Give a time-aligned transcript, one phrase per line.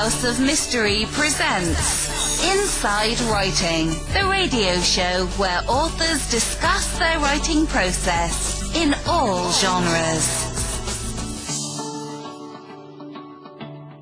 [0.00, 8.74] House of Mystery presents Inside Writing, the radio show where authors discuss their writing process
[8.74, 10.46] in all genres.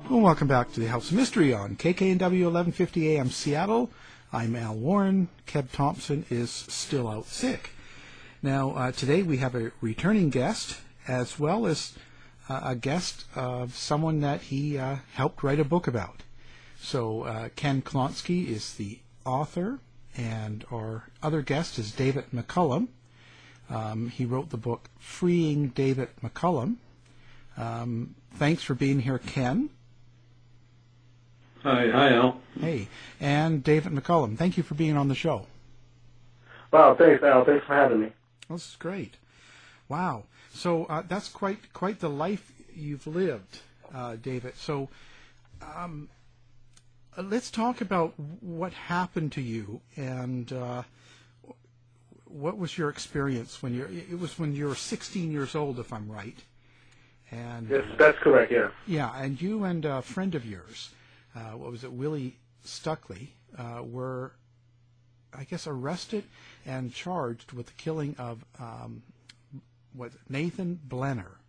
[0.09, 3.89] Well, welcome back to the House of Mystery on KKNW 1150 AM Seattle.
[4.31, 5.27] I'm Al Warren.
[5.47, 7.71] Keb Thompson is still out sick.
[8.41, 10.77] Now, uh, today we have a returning guest
[11.09, 11.91] as well as
[12.49, 16.23] a guest of someone that he uh, helped write a book about.
[16.81, 19.79] So, uh, Ken Klonsky is the author,
[20.17, 22.87] and our other guest is David McCallum.
[23.69, 26.77] Um, he wrote the book Freeing David McCallum.
[27.57, 29.69] Um, thanks for being here, Ken.
[31.63, 32.39] Hi, hi, Al.
[32.59, 32.87] Hey,
[33.19, 34.37] and David McCallum.
[34.37, 35.45] Thank you for being on the show.
[36.71, 37.43] Wow, thanks, Al.
[37.43, 38.11] Thanks for having me.
[38.49, 39.15] This is great.
[39.89, 40.23] Wow.
[40.59, 43.59] So uh, that's quite quite the life you've lived,
[43.93, 44.55] uh, David.
[44.57, 44.89] So
[45.61, 46.09] um,
[47.17, 50.83] uh, let's talk about what happened to you and uh,
[52.25, 55.93] what was your experience when you It was when you were 16 years old, if
[55.93, 56.37] I'm right.
[57.31, 58.51] And yes, that's correct.
[58.51, 58.69] Yeah.
[58.87, 60.89] Yeah, and you and a friend of yours
[61.35, 64.33] uh, what was it, Willie Stuckey, uh, were,
[65.33, 66.23] I guess, arrested
[66.65, 69.03] and charged with the killing of um,
[69.93, 71.39] what Nathan Blenner.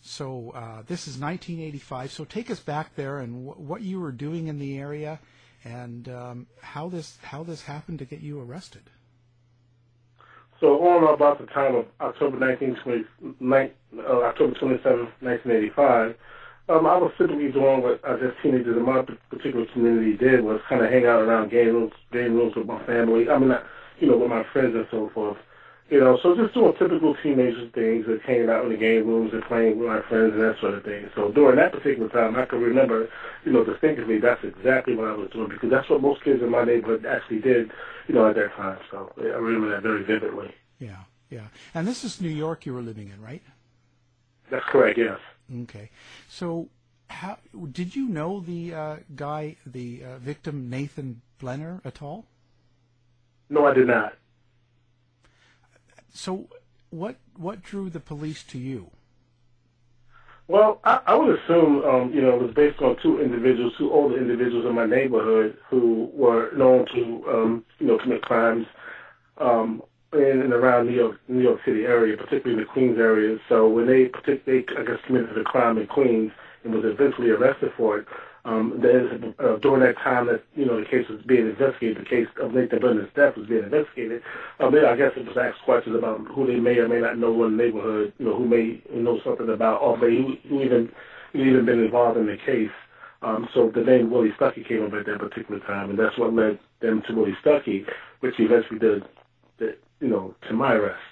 [0.00, 2.12] So uh, this is 1985.
[2.12, 5.18] So take us back there and what you were doing in the area,
[5.64, 8.82] and um, how this how this happened to get you arrested.
[10.60, 16.16] So on about the time of October 1920, uh, October 27, 1985,
[16.68, 20.60] um, I was typically doing what I guess teenagers in my particular community did was
[20.68, 23.28] kind of hang out around game rooms, game rooms with my family.
[23.28, 23.52] I mean,
[24.00, 25.36] you know, with my friends and so forth.
[25.88, 29.32] You know, so just doing typical teenager things, like hanging out in the game rooms
[29.32, 31.08] and playing with my friends and that sort of thing.
[31.14, 33.08] So during that particular time, I can remember,
[33.44, 36.50] you know, distinctly that's exactly what I was doing because that's what most kids in
[36.50, 37.70] my neighborhood actually did,
[38.08, 38.78] you know, at that time.
[38.90, 40.52] So yeah, I remember that very vividly.
[40.80, 41.46] Yeah, yeah.
[41.72, 43.42] And this is New York you were living in, right?
[44.50, 44.98] That's correct.
[44.98, 45.20] Yes.
[45.62, 45.90] Okay,
[46.28, 46.68] so
[47.08, 47.38] how
[47.70, 52.26] did you know the uh, guy, the uh, victim Nathan Blenner, at all?
[53.48, 54.14] No, I did not.
[56.16, 56.48] So,
[56.88, 58.90] what what drew the police to you?
[60.48, 63.92] Well, I, I would assume, um, you know, it was based on two individuals, two
[63.92, 68.66] older individuals in my neighborhood who were known to, um, you know, commit crimes
[69.38, 69.82] um,
[70.12, 73.36] in and around New York, New York City area, particularly in the Queens area.
[73.48, 74.10] So when they,
[74.46, 76.30] they I guess, committed a crime in Queens
[76.64, 78.06] and was eventually arrested for it,
[78.46, 78.80] um,
[79.40, 82.54] uh, during that time that you know the case was being investigated, the case of
[82.54, 84.22] Nathan Blenner's death was being investigated.
[84.60, 87.18] Um, then I guess it was asked questions about who they may or may not
[87.18, 90.92] know in the neighborhood, you know, who may know something about, or may who even
[91.32, 92.70] who even been involved in the case.
[93.22, 96.32] Um, so the name Willie Stuckey came up at that particular time, and that's what
[96.32, 97.84] led them to Willie Stuckey,
[98.20, 99.02] which eventually did,
[99.58, 101.02] did you know, to my arrest.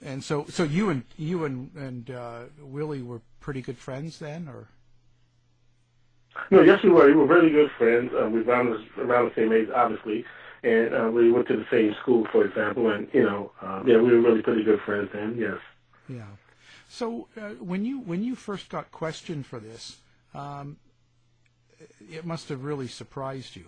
[0.00, 4.48] And so, so you and you and and uh, Willie were pretty good friends then,
[4.48, 4.68] or?
[6.50, 7.06] No, yes, we were.
[7.06, 8.12] We were really good friends.
[8.12, 10.24] Uh, we were around, around the same age, obviously,
[10.62, 12.90] and uh, we went to the same school, for example.
[12.90, 15.36] And you know, um, yeah, we were really pretty good friends then.
[15.38, 15.58] Yes.
[16.08, 16.26] Yeah.
[16.88, 19.98] So uh, when you when you first got questioned for this,
[20.34, 20.76] um,
[22.00, 23.66] it must have really surprised you.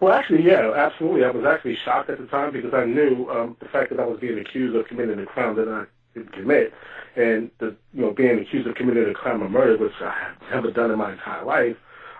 [0.00, 1.24] Well, actually, yeah, absolutely.
[1.24, 4.04] I was actually shocked at the time because I knew um, the fact that I
[4.04, 5.84] was being accused of committing a crime that I
[6.32, 6.72] commit,
[7.16, 10.54] and the you know being accused of committing a crime of murder, which I had
[10.54, 11.76] never done in my entire life.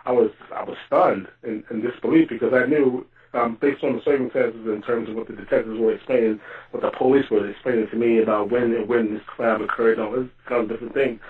[0.06, 4.02] I was I was stunned in, in disbelief because I knew, um, based on the
[4.02, 6.40] circumstances in terms of what the detectives were explaining,
[6.72, 10.06] what the police were explaining to me about when and when this crime occurred, and
[10.06, 11.20] all this kind of different things.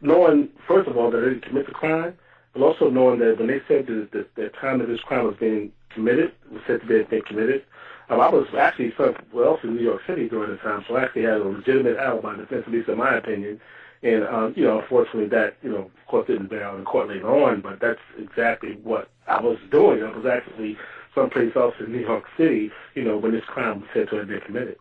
[0.00, 2.14] Knowing, first of all, that I didn't commit the crime,
[2.52, 5.36] but also knowing that when they said that the, the time that this crime was
[5.40, 7.64] being committed, was said to be being committed,
[8.08, 11.04] um, I was actually somewhere else in New York City during the time, so I
[11.04, 13.60] actually had a legitimate alibi defense, at least in my opinion.
[14.02, 17.08] And, um, you know, unfortunately that, you know, of course didn't bear out in court
[17.08, 20.02] later on, but that's exactly what I was doing.
[20.02, 20.76] I was actually
[21.14, 24.28] someplace else in New York City, you know, when this crime was said to have
[24.28, 24.76] been committed.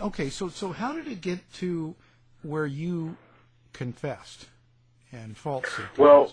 [0.00, 1.96] Okay, so so how did it get to
[2.42, 3.16] where you
[3.72, 4.46] confessed?
[5.14, 5.84] and falsely.
[5.96, 6.32] Well,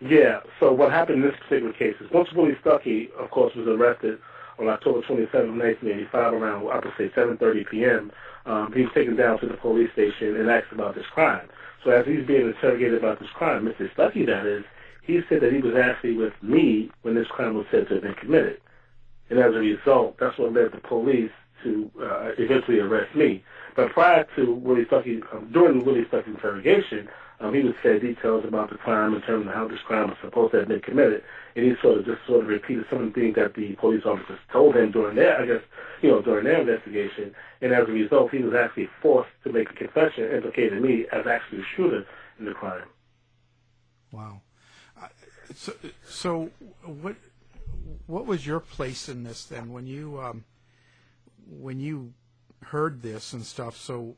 [0.00, 0.40] yeah.
[0.60, 4.18] So what happened in this particular case is once Willie Stuckey, of course, was arrested
[4.58, 8.12] on October 27, 1985, around I would say 7:30 p.m.
[8.46, 11.48] Um, he was taken down to the police station and asked about this crime.
[11.84, 13.92] So as he's being interrogated about this crime, Mr.
[13.94, 14.64] Stuckey, that is,
[15.02, 18.02] he said that he was actually with me when this crime was said to have
[18.02, 18.60] been committed.
[19.30, 21.30] And as a result, that's what led the police
[21.64, 23.44] to uh, eventually arrest me.
[23.74, 27.08] But prior to Willie Stuckey, um, during Willie Stuckey's interrogation,
[27.40, 30.16] um, he would say details about the crime in terms of how this crime was
[30.22, 31.22] supposed to have been committed,
[31.54, 34.04] and he sort of just sort of repeated some of the things that the police
[34.04, 35.62] officers told him during their, I guess,
[36.02, 37.34] you know, during their investigation.
[37.60, 41.26] And as a result, he was actually forced to make a confession implicating me as
[41.26, 42.06] actually the shooter
[42.38, 42.88] in the crime.
[44.12, 44.40] Wow.
[45.54, 45.72] So,
[46.04, 46.50] so
[46.84, 47.16] what
[48.06, 50.44] what was your place in this then when you um,
[51.48, 52.14] when you
[52.64, 53.76] heard this and stuff?
[53.76, 54.16] So,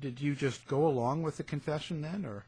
[0.00, 2.44] did you just go along with the confession then, or?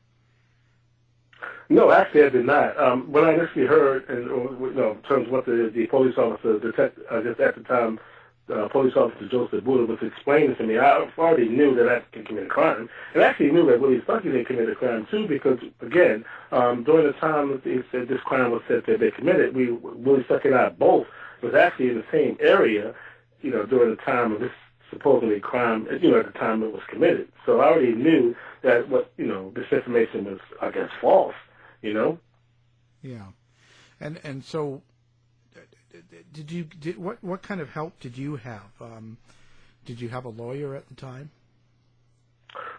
[1.68, 2.78] No, actually, I did not.
[2.78, 6.18] Um, when I initially heard, and you know, in terms of what the, the police
[6.18, 8.00] officer, detect, uh, just at the time,
[8.52, 12.26] uh, police officer Joseph Buddha was explaining to me, I already knew that I could
[12.26, 15.58] commit a crime, and actually knew that Willie Stuckey didn't commit a crime too, because
[15.80, 19.54] again, um, during the time that he said this crime was said have been committed,
[19.54, 21.06] we Willie Stuckey and I both
[21.42, 22.94] was actually in the same area,
[23.42, 24.50] you know, during the time of this
[24.90, 27.28] supposedly crime, you know, at the time it was committed.
[27.46, 31.34] So I already knew that what you know this information was, I guess, false.
[31.82, 32.18] You know.
[33.02, 33.28] Yeah,
[34.00, 34.82] and and so
[36.32, 38.70] did you did what what kind of help did you have?
[38.80, 39.18] Um,
[39.84, 41.30] did you have a lawyer at the time?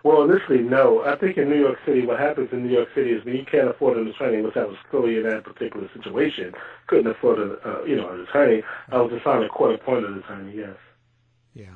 [0.04, 1.04] Well, initially, no.
[1.04, 3.46] I think in New York City, what happens in New York City is when you
[3.46, 6.54] can't afford an attorney, which I was clearly in that particular situation,
[6.88, 8.64] couldn't afford a uh, you know an attorney.
[8.92, 10.56] I was assigned a court-appointed attorney.
[10.56, 10.76] Yes.
[11.54, 11.76] Yeah,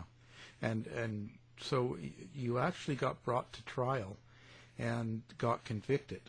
[0.65, 1.29] and and
[1.59, 1.97] so
[2.33, 4.17] you actually got brought to trial
[4.77, 6.21] and got convicted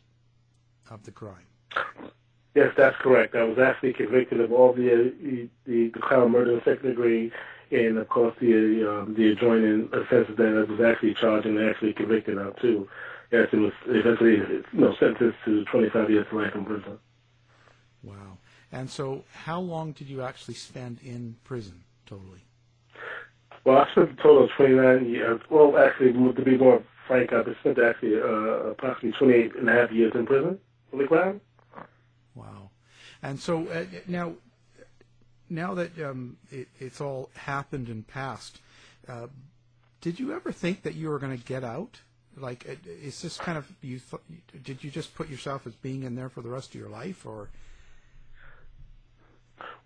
[0.91, 1.47] of the crime.
[2.55, 3.35] Yes, that's correct.
[3.35, 6.89] I was actually convicted of all the uh, the, the crime of murder in second
[6.91, 7.33] degree,
[7.71, 8.55] and of course the
[8.89, 12.89] um, the adjoining offenses that I was actually charged and actually convicted of too.
[13.33, 16.99] Yes, it was eventually you know sentenced to 25 years to life in prison.
[18.03, 18.39] Wow.
[18.71, 22.45] And so, how long did you actually spend in prison totally?
[23.67, 25.41] Well, I spent a total of 29 years.
[25.51, 29.91] Well, actually, to be more frank, I've spent actually uh, approximately 28 and a half
[29.91, 31.41] years in prison for the crime.
[32.37, 32.71] Wow.
[33.25, 34.35] And so uh, now,
[35.51, 38.61] now that um, it, it's all happened and passed,
[39.09, 39.27] uh,
[40.01, 41.99] did you ever think that you were going to get out?
[42.37, 43.99] Like, uh, is this kind of you?
[43.99, 46.91] Th- did you just put yourself as being in there for the rest of your
[46.91, 47.51] life, or?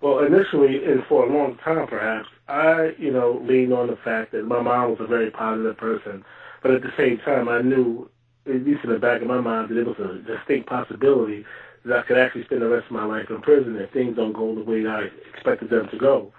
[0.00, 4.32] Well, initially, and for a long time, perhaps I, you know, leaned on the fact
[4.32, 6.25] that my mom was a very positive person,
[6.62, 8.08] but at the same time, I knew,
[8.47, 11.44] at least in the back of my mind, that it was a distinct possibility
[11.85, 14.32] that I could actually spend the rest of my life in prison if things don't
[14.32, 16.32] go the way I expected them to go.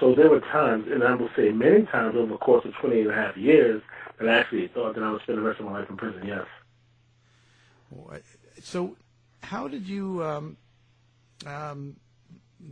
[0.00, 3.02] So there were times, and I will say many times over the course of 20
[3.02, 3.80] and a half years,
[4.18, 6.26] that I actually thought that I would spend the rest of my life in prison,
[6.26, 6.46] yes.
[8.60, 8.96] So
[9.42, 10.56] how did you um,
[11.46, 11.96] um,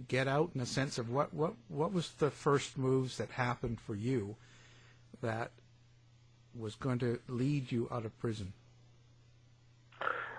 [0.09, 3.81] get out in a sense of what, what, what was the first moves that happened
[3.81, 4.37] for you
[5.21, 5.51] that
[6.59, 8.53] was going to lead you out of prison?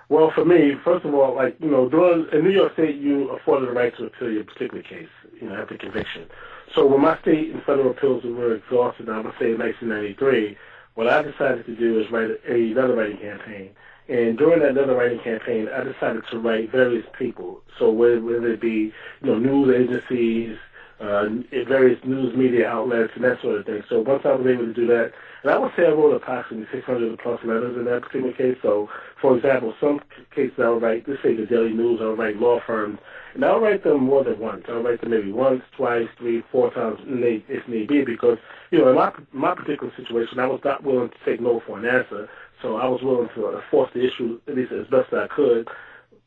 [0.09, 1.85] Well, for me, first of all, like you know,
[2.31, 5.07] in New York State, you afforded the right to appeal your particular case,
[5.41, 6.27] you know, after conviction.
[6.75, 10.57] So when my state and federal appeals were exhausted, I would say in 1993,
[10.95, 13.71] what I decided to do is write a letter writing campaign.
[14.09, 17.61] And during that letter writing campaign, I decided to write various people.
[17.79, 20.57] So whether, whether it be, you know, news agencies,
[20.99, 21.27] uh,
[21.67, 23.83] various news media outlets and that sort of thing.
[23.89, 25.11] So once I was able to do that,
[25.43, 28.57] and I would say I wrote approximately 600 plus letters in that particular case.
[28.61, 28.89] So,
[29.19, 29.99] for example, some
[30.33, 32.99] cases I'll write, let's say the Daily News, I'll write law firms,
[33.33, 34.63] and I'll write them more than once.
[34.69, 38.37] I'll write them maybe once, twice, three, four times if need be, because,
[38.71, 41.77] you know, in my, my particular situation, I was not willing to take no for
[41.77, 42.29] an answer.
[42.63, 45.67] So I was willing to force the issue at least as best I could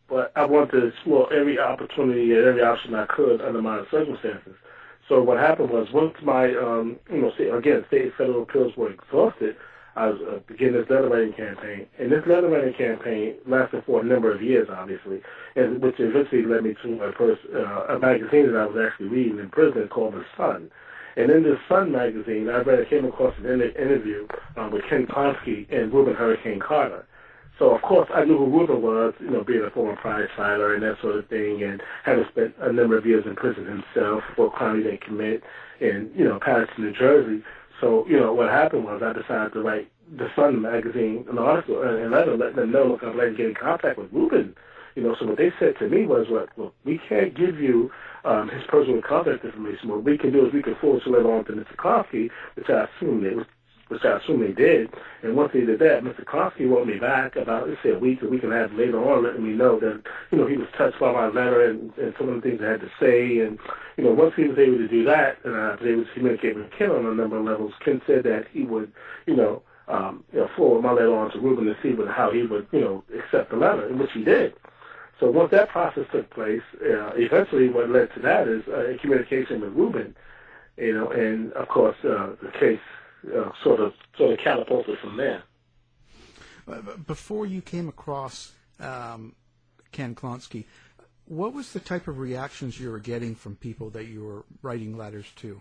[0.09, 4.55] but I wanted to explore every opportunity and every option I could under my circumstances.
[5.09, 9.57] So what happened was once my, um, you know, again, state federal appeals were exhausted,
[9.95, 11.87] I was uh, beginning this letter writing campaign.
[11.99, 15.23] And this letter writing campaign lasted for a number of years, obviously,
[15.55, 19.09] and which eventually led me to a, first, uh, a magazine that I was actually
[19.09, 20.71] reading in prison called The Sun.
[21.17, 25.07] And in this Sun magazine, I read, I came across an interview um, with Ken
[25.07, 27.07] Klonsky and Rubin Hurricane Carter.
[27.59, 30.75] So of course I knew who Rubin was, you know, being a former prize fighter
[30.75, 34.23] and that sort of thing, and having spent a number of years in prison himself
[34.35, 35.43] for crime he didn't commit
[35.81, 37.43] in, you know, Paterson, New Jersey.
[37.81, 41.83] So, you know, what happened was I decided to write the Sun magazine an article
[41.83, 44.55] and letter letting them know, look, like to get in contact with Rubin.
[44.97, 47.91] You know, so what they said to me was, look, look we can't give you
[48.25, 49.91] um, his personal contact information.
[49.91, 51.77] What we can do is we can forward it on to Mr.
[51.77, 53.47] Klonsky, which I assumed it was
[53.89, 54.91] which I assume they did.
[55.23, 56.25] And once they did that, Mr.
[56.25, 58.99] Klonsky wrote me back about, let's say, a week, a week and a half later
[58.99, 62.13] on, letting me know that, you know, he was touched by my letter and, and
[62.19, 63.39] some of the things I had to say.
[63.47, 63.59] And,
[63.97, 66.57] you know, once he was able to do that, and I was able to communicate
[66.57, 68.91] with Ken on a number of levels, Ken said that he would,
[69.27, 72.43] you know, um, you know, forward my letter on to Rubin to see how he
[72.43, 74.55] would, you know, accept the letter, which he did.
[75.19, 79.61] So once that process took place, uh, eventually what led to that is uh, communication
[79.61, 80.15] with Rubin,
[80.77, 82.81] you know, and of course uh, the case
[83.35, 85.43] uh, sort of sort of catapulted from there.
[87.07, 89.35] Before you came across um,
[89.93, 90.65] Ken Klonsky,
[91.25, 94.97] what was the type of reactions you were getting from people that you were writing
[94.97, 95.61] letters to?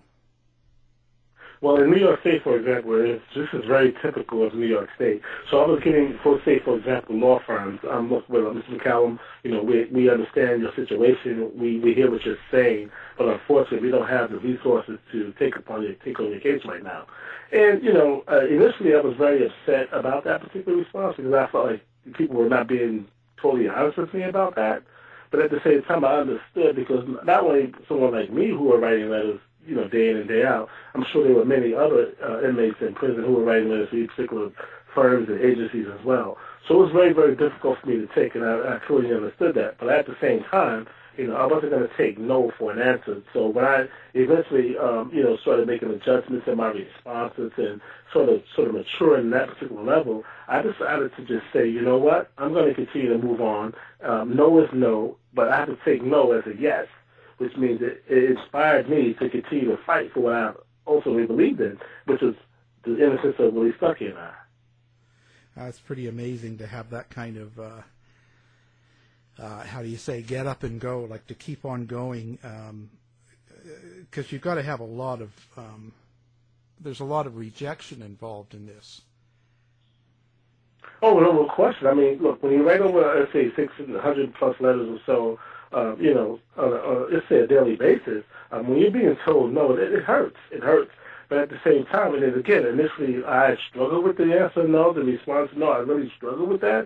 [1.61, 2.91] Well, in New York State, for example,
[3.35, 5.21] this is very typical of New York State.
[5.49, 7.79] So I was getting, for say, for example, law firms.
[7.89, 8.69] I'm uh, Mr.
[8.69, 9.19] McCallum.
[9.43, 11.51] You know, we we understand your situation.
[11.55, 15.55] We we hear what you're saying, but unfortunately, we don't have the resources to take
[15.55, 17.07] upon your take on your case right now.
[17.51, 21.47] And you know, uh, initially, I was very upset about that particular response because I
[21.51, 21.85] felt like
[22.17, 23.07] people were not being
[23.41, 24.83] totally honest with me about that.
[25.31, 28.79] But at the same time, I understood because not only someone like me who are
[28.79, 30.69] writing letters you know, day in and day out.
[30.93, 33.95] I'm sure there were many other uh, inmates in prison who were writing letters to
[33.95, 34.49] these particular
[34.93, 36.37] firms and agencies as well.
[36.67, 39.55] So it was very, very difficult for me to take, and I, I clearly understood
[39.55, 39.77] that.
[39.79, 42.79] But at the same time, you know, I wasn't going to take no for an
[42.79, 43.21] answer.
[43.33, 47.79] So when I eventually, um, you know, started making adjustments in my responses and
[48.11, 51.97] sort of, sort of maturing that particular level, I decided to just say, you know
[51.97, 53.73] what, I'm going to continue to move on.
[54.03, 56.87] Um, no is no, but I have to take no as a yes
[57.37, 60.53] which means it, it inspired me to continue to fight for what I
[60.87, 62.35] ultimately believed in, which was
[62.83, 64.33] the innocence of Willie Stuckey and I.
[65.55, 67.81] That's pretty amazing to have that kind of, uh,
[69.39, 74.25] uh, how do you say, get up and go, like to keep on going, because
[74.25, 75.93] um, you've got to have a lot of, um,
[76.79, 79.01] there's a lot of rejection involved in this.
[81.01, 81.87] Oh, no question.
[81.87, 85.39] I mean, look, when you write over, let's say, 600 plus letters or so,
[85.75, 88.91] uh, you know, on a, on a, let's say a daily basis, um, when you're
[88.91, 90.37] being told no, it, it hurts.
[90.51, 90.91] It hurts.
[91.27, 94.93] But at the same time, and then again, initially I struggled with the answer no,
[94.93, 95.71] the response no.
[95.71, 96.85] I really struggled with that.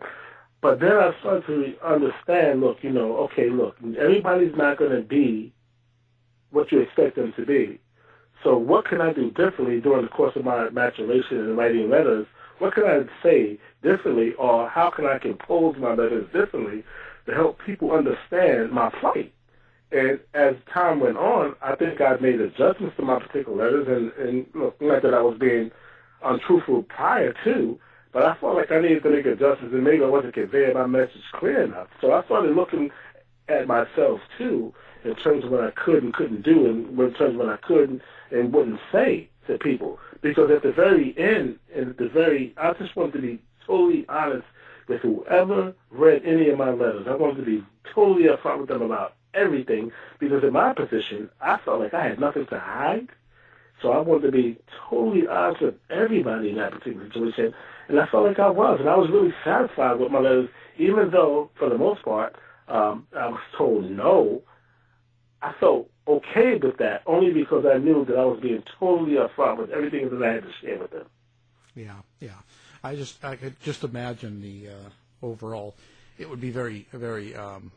[0.62, 5.01] But then I started to understand, look, you know, okay, look, everybody's not going to
[5.01, 5.53] be
[6.51, 7.79] what you expect them to be.
[8.43, 12.25] So what can I do differently during the course of my maturation and writing letters?
[12.60, 16.84] What can I say differently or how can I compose my letters differently
[17.25, 19.33] to help people understand my plight.
[19.91, 24.27] And as time went on, I think I made adjustments to my particular letters, and,
[24.27, 25.71] and look, not that I was being
[26.23, 27.79] untruthful prior to,
[28.11, 30.85] but I felt like I needed to make adjustments, and maybe I wasn't conveying my
[30.85, 31.88] message clear enough.
[32.01, 32.91] So I started looking
[33.47, 34.73] at myself too,
[35.03, 37.57] in terms of what I could and couldn't do, and in terms of what I
[37.57, 39.97] could and wouldn't say to people.
[40.21, 44.05] Because at the very end, and at the very, I just wanted to be totally
[44.07, 44.45] honest
[44.89, 47.08] with whoever read any of my letters.
[47.08, 51.60] I wanted to be totally upfront with them about everything because in my position, I
[51.63, 53.08] felt like I had nothing to hide.
[53.81, 54.58] So I wanted to be
[54.89, 57.53] totally honest with everybody in that particular situation.
[57.88, 58.79] And I felt like I was.
[58.81, 62.36] And I was really satisfied with my letters, even though, for the most part,
[62.67, 64.41] um, I was told no.
[65.41, 69.60] I felt okay with that only because I knew that I was being totally upfront
[69.60, 71.05] with everything that I had to share with them.
[71.75, 72.39] Yeah, yeah.
[72.83, 75.75] I just I could just imagine the uh, overall.
[76.17, 77.71] It would be very very um,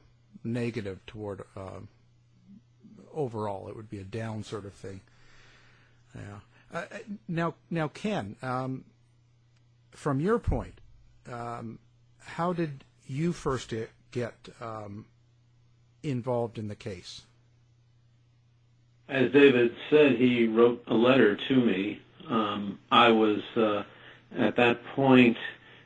[0.44, 1.80] negative toward uh,
[3.12, 3.68] overall.
[3.68, 5.00] It would be a down sort of thing.
[6.14, 6.21] Yeah.
[6.73, 8.85] Uh, uh now now Ken, um,
[9.90, 10.80] from your point,
[11.30, 11.78] um,
[12.18, 13.73] how did you first
[14.11, 15.06] get um,
[16.02, 17.23] involved in the case?
[19.09, 22.00] As David said, he wrote a letter to me.
[22.28, 23.82] Um, I was uh,
[24.38, 25.36] at that point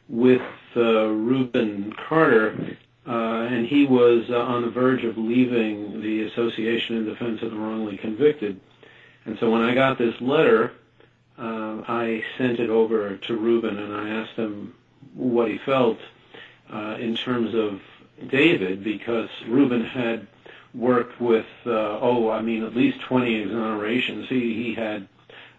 [0.09, 0.43] with
[0.77, 2.77] uh, Rubin Carter,
[3.07, 7.51] uh, and he was uh, on the verge of leaving the Association in Defense of
[7.51, 8.61] the Wrongly Convicted.
[9.25, 10.73] And so when I got this letter,
[11.39, 14.75] uh, I sent it over to Rubin and I asked him
[15.15, 15.99] what he felt
[16.73, 17.81] uh, in terms of
[18.29, 20.27] David, because Rubin had
[20.75, 24.27] worked with, uh, oh, I mean, at least 20 exonerations.
[24.29, 25.09] He, he had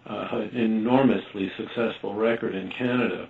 [0.07, 3.29] uh, enormously successful record in Canada.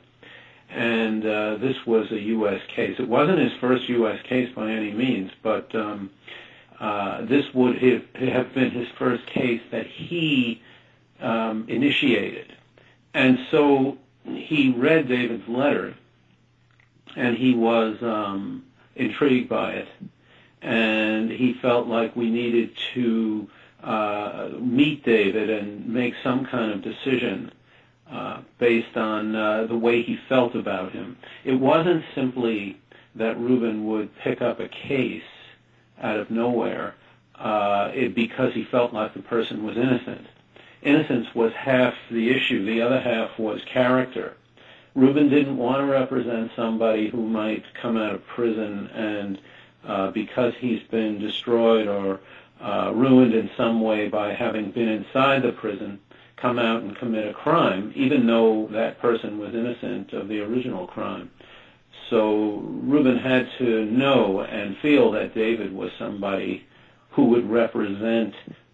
[0.69, 2.61] And uh, this was a U.S.
[2.67, 2.97] case.
[2.99, 4.21] It wasn't his first U.S.
[4.23, 6.11] case by any means, but um,
[6.79, 10.61] uh, this would have, have been his first case that he
[11.21, 12.53] um, initiated.
[13.13, 15.95] And so he read David's letter,
[17.15, 18.65] and he was um,
[18.95, 19.87] intrigued by it,
[20.61, 23.49] and he felt like we needed to
[23.87, 27.51] uh, meet David and make some kind of decision
[28.11, 31.17] uh, based on uh, the way he felt about him.
[31.45, 32.77] It wasn't simply
[33.15, 35.23] that Rubin would pick up a case
[36.01, 36.95] out of nowhere
[37.35, 40.27] uh, it, because he felt like the person was innocent.
[40.81, 42.65] Innocence was half the issue.
[42.65, 44.35] The other half was character.
[44.95, 49.39] Rubin didn't want to represent somebody who might come out of prison and
[49.85, 52.19] uh, because he's been destroyed or
[52.61, 55.99] uh, ruined in some way by having been inside the prison,
[56.37, 60.87] come out and commit a crime, even though that person was innocent of the original
[60.87, 61.29] crime.
[62.09, 66.65] So Rubin had to know and feel that David was somebody
[67.09, 68.33] who would represent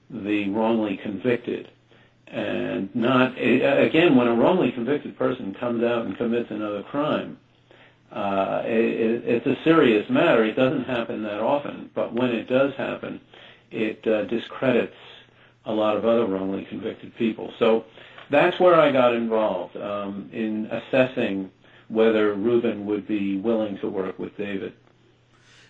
[0.09, 1.69] the wrongly convicted.
[2.27, 7.37] And not, again, when a wrongly convicted person comes out and commits another crime,
[8.11, 10.43] uh, it, it's a serious matter.
[10.43, 13.19] It doesn't happen that often, but when it does happen,
[13.73, 14.95] it uh, discredits
[15.65, 17.51] a lot of other wrongly convicted people.
[17.59, 17.85] So
[18.29, 21.51] that's where I got involved um, in assessing
[21.87, 24.73] whether Rubin would be willing to work with David.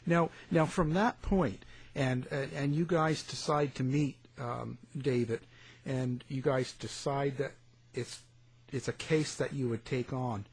[0.05, 1.63] Now, now from that point,
[1.95, 5.41] and uh, and you guys decide to meet um, David,
[5.86, 7.53] and you guys decide that
[7.93, 8.22] it's
[8.72, 10.45] it's a case that you would take on.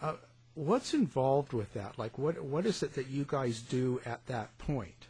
[0.00, 0.14] Uh,
[0.54, 1.98] what's involved with that?
[1.98, 5.07] Like, what what is it that you guys do at that point?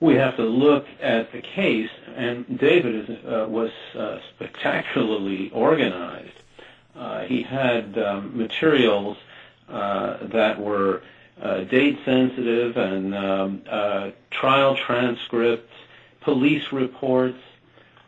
[0.00, 6.32] We have to look at the case, and David is, uh, was uh, spectacularly organized.
[6.94, 9.16] Uh, he had um, materials
[9.68, 11.02] uh, that were
[11.40, 15.72] uh, date sensitive and um, uh, trial transcripts,
[16.20, 17.38] police reports,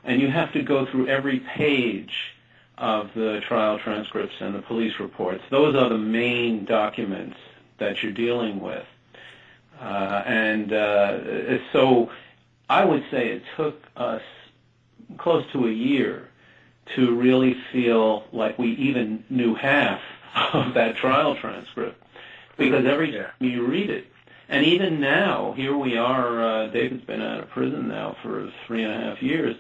[0.05, 2.35] and you have to go through every page
[2.79, 5.43] of the trial transcripts and the police reports.
[5.51, 7.37] Those are the main documents
[7.79, 8.87] that you're dealing with.
[9.81, 12.11] Uh, and uh, so
[12.69, 14.23] I would say it took us
[15.19, 16.29] close to a year
[16.97, 20.01] to really feel like we even knew half
[20.53, 22.03] of that trial transcript
[22.57, 24.07] because every time you read it,
[24.49, 28.83] and even now, here we are, uh, David's been out of prison now for three
[28.83, 29.57] and a half years.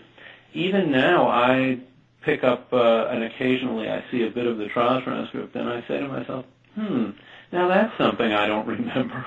[0.55, 1.79] Even now, I
[2.23, 5.83] pick up, uh, and occasionally I see a bit of the trial transcript, and I
[5.87, 7.11] say to myself, hmm,
[7.53, 9.25] now that's something I don't remember.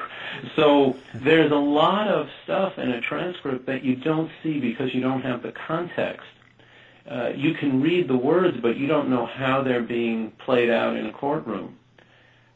[0.56, 5.02] So there's a lot of stuff in a transcript that you don't see because you
[5.02, 6.28] don't have the context.
[7.10, 10.96] Uh, you can read the words, but you don't know how they're being played out
[10.96, 11.78] in a courtroom.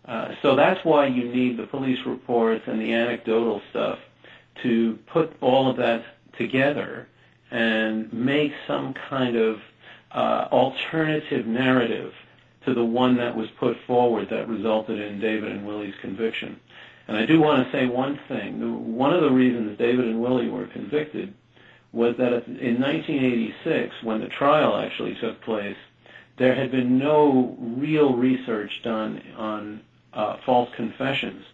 [0.06, 3.98] Uh, so that's why you need the police reports and the anecdotal stuff
[4.62, 6.04] to put all of that
[6.38, 7.08] together
[7.52, 9.60] and make some kind of
[10.12, 12.14] uh, alternative narrative
[12.66, 16.60] to the one that was put forward that resulted in David and Willie's conviction.
[17.08, 18.96] And I do want to say one thing.
[18.96, 21.34] One of the reasons David and Willie were convicted
[21.92, 25.78] was that in 1986, when the trial actually took place,
[26.38, 29.82] there had been no real research done on
[30.14, 31.46] uh, false confessions.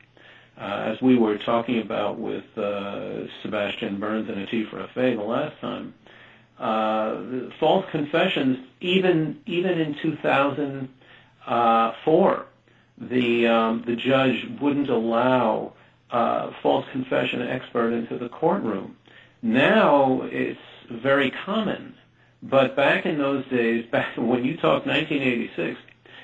[0.57, 5.59] Uh, as we were talking about with uh, Sebastian Burns and Atif Rafay the last
[5.59, 5.93] time,
[6.59, 10.89] uh, false confessions, even even in 2000,
[11.47, 12.45] uh, four,
[12.97, 15.73] the um, the judge wouldn't allow
[16.11, 18.95] uh, false confession expert into the courtroom.
[19.41, 21.95] Now it's very common,
[22.43, 25.79] but back in those days, back when you talk 1986,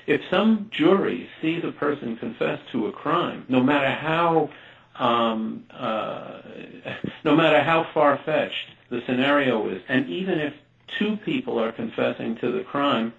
[0.06, 4.50] if some jury sees a person confess to a crime, no matter how
[4.98, 6.40] um, uh,
[7.24, 10.54] no matter how far fetched the scenario is, and even if
[10.98, 13.12] two people are confessing to the crime,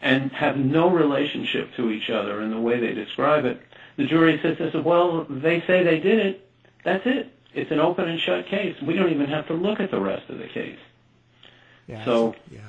[0.00, 3.60] and have no relationship to each other in the way they describe it,
[3.96, 6.50] the jury says, well, they say they did it.
[6.84, 7.32] That's it.
[7.52, 8.76] It's an open and shut case.
[8.80, 10.78] We don't even have to look at the rest of the case.
[11.86, 12.04] Yeah.
[12.04, 12.60] So yeah.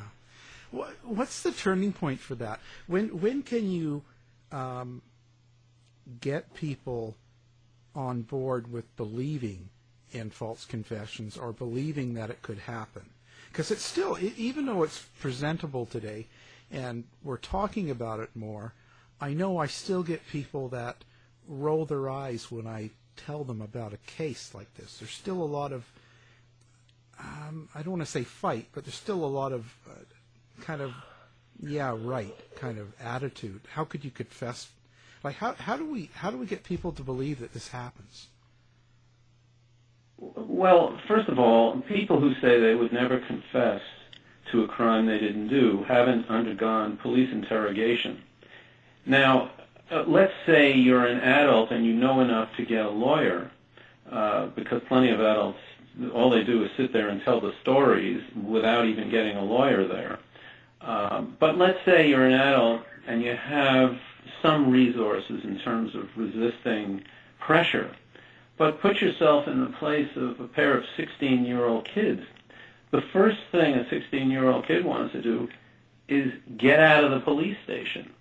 [1.04, 2.60] What's the turning point for that?
[2.88, 4.04] When when can you
[4.52, 5.02] um,
[6.20, 7.16] get people
[7.94, 9.70] on board with believing
[10.12, 13.04] in false confessions or believing that it could happen?
[13.52, 16.28] Because it's still, even though it's presentable today,
[16.72, 18.74] and we're talking about it more,
[19.20, 21.04] I know I still get people that
[21.48, 24.98] roll their eyes when I tell them about a case like this.
[24.98, 25.86] There's still a lot of,
[27.20, 29.94] um, I don't want to say fight, but there's still a lot of uh,
[30.62, 30.94] kind of,
[31.62, 33.62] yeah, right kind of attitude.
[33.74, 34.70] How could you confess?
[35.24, 38.28] Like, how, how do we how do we get people to believe that this happens?
[40.18, 43.82] Well, first of all, people who say they would never confess
[44.52, 48.22] to a crime they didn't do haven't undergone police interrogation.
[49.06, 49.52] Now,
[49.90, 53.52] uh, let's say you're an adult and you know enough to get a lawyer,
[54.12, 55.60] uh, because plenty of adults,
[56.14, 59.88] all they do is sit there and tell the stories without even getting a lawyer
[59.88, 60.20] there.
[60.82, 63.98] Um, but let's say you're an adult and you have
[64.42, 67.04] some resources in terms of resisting
[67.40, 67.92] pressure.
[68.58, 72.22] But put yourself in the place of a pair of 16-year-old kids.
[72.92, 75.50] The first thing a 16-year-old kid wants to do
[76.08, 78.12] is get out of the police station.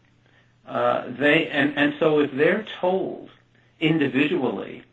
[0.66, 3.30] Uh, they and, and so if they're told
[3.80, 4.84] individually,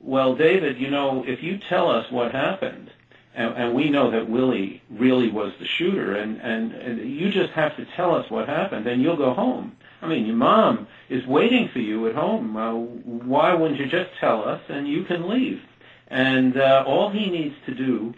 [0.00, 2.90] well, David, you know, if you tell us what happened,
[3.34, 7.52] and, and we know that Willie really was the shooter, and, and, and you just
[7.52, 9.76] have to tell us what happened, then you'll go home.
[10.00, 12.56] I mean, your mom is waiting for you at home.
[12.56, 15.60] Uh, why wouldn't you just tell us and you can leave?
[16.06, 18.14] And uh, all he needs to do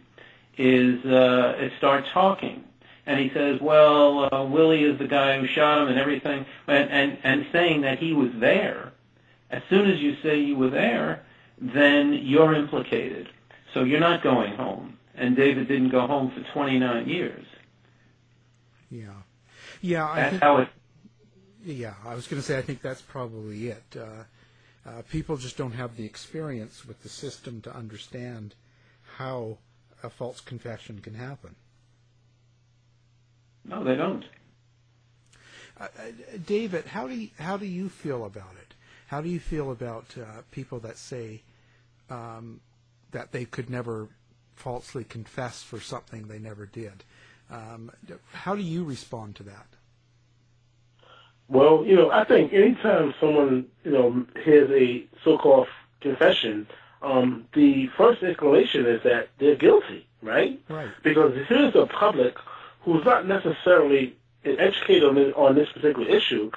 [0.59, 2.65] is uh, start talking.
[3.07, 6.91] And he says, well, uh, Willie is the guy who shot him and everything, and,
[6.91, 8.93] and, and saying that he was there.
[9.51, 11.25] As soon as you say you were there,
[11.61, 13.29] then you're implicated.
[13.75, 14.99] So you're not going home.
[15.15, 17.45] And David didn't go home for 29 years.
[18.91, 19.09] Yeah.
[19.81, 20.69] Yeah, I That's think, how it
[21.65, 23.83] yeah, I was going to say I think that's probably it.
[23.97, 24.25] Uh,
[24.89, 28.55] uh, people just don't have the experience with the system to understand
[29.17, 29.59] how
[30.03, 31.55] a false confession can happen.
[33.65, 34.25] No, they don't.
[35.79, 35.89] Uh, uh,
[36.47, 38.75] David, how do you, how do you feel about it?
[39.07, 41.43] How do you feel about uh, people that say
[42.09, 42.61] um,
[43.11, 44.09] that they could never
[44.55, 47.05] falsely confess for something they never did?
[47.51, 47.91] Um,
[48.33, 49.67] how do you respond to that?
[51.49, 55.67] Well, you know, I think anytime someone, you know, hears a so-called
[56.01, 56.69] confession,
[57.03, 60.61] um, the first inclination is that they're guilty, right?
[60.69, 60.89] Right.
[61.03, 62.37] Because here's the public
[62.83, 66.51] who's not necessarily educated on, on this particular issue,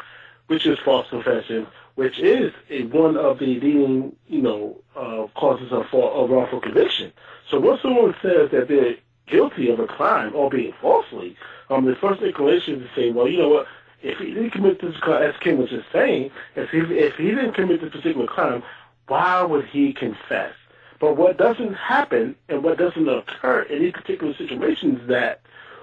[0.48, 5.72] which is false confession, which is a, one of the leading, you know, uh, causes
[5.72, 7.12] of, of wrongful conviction.
[7.50, 8.96] So once someone says that they're
[9.28, 11.36] guilty of a crime, albeit falsely,
[11.70, 13.68] um, the first inclination is to say, well, you know what,
[14.02, 17.30] if he didn't commit this crime, as Ken was just saying, if he, if he
[17.30, 18.64] didn't commit this particular crime,
[19.08, 20.54] why would he confess?
[21.00, 25.42] But what doesn't happen and what doesn't occur in these particular situations is that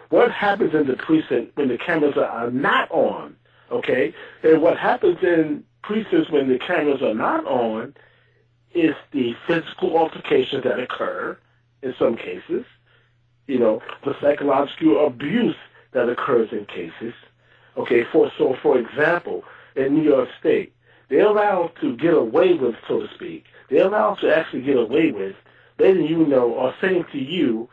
[0.09, 3.37] what happens in the precinct when the cameras are not on,
[3.71, 7.95] okay, and what happens in precincts when the cameras are not on
[8.75, 11.37] is the physical altercations that occur
[11.83, 12.65] in some cases,
[13.47, 15.57] you know, the psychological abuse
[15.93, 17.15] that occurs in cases.
[17.77, 19.45] Okay, for so for example,
[19.77, 20.73] in New York State,
[21.11, 23.45] they're allowed to get away with, so to speak.
[23.69, 25.37] They're allowed to actually get away with
[25.79, 27.69] letting you know or saying to you,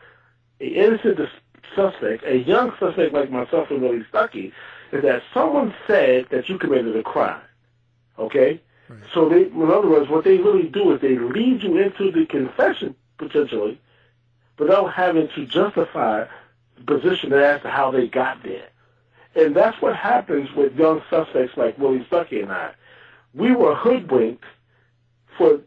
[0.60, 1.20] an innocent
[1.74, 4.52] suspect, a young suspect like myself and Willie Stuckey,
[4.92, 7.40] is that someone said that you committed a crime.
[8.18, 8.60] Okay?
[8.88, 9.00] Right.
[9.12, 12.26] So they, in other words, what they really do is they lead you into the
[12.26, 13.78] confession, potentially,
[14.58, 16.24] without having to justify
[16.76, 18.68] the position as to how they got there.
[19.34, 22.72] And that's what happens with young suspects like Willie Stuckey and I.
[23.38, 24.44] We were hoodwinked
[25.36, 25.60] for,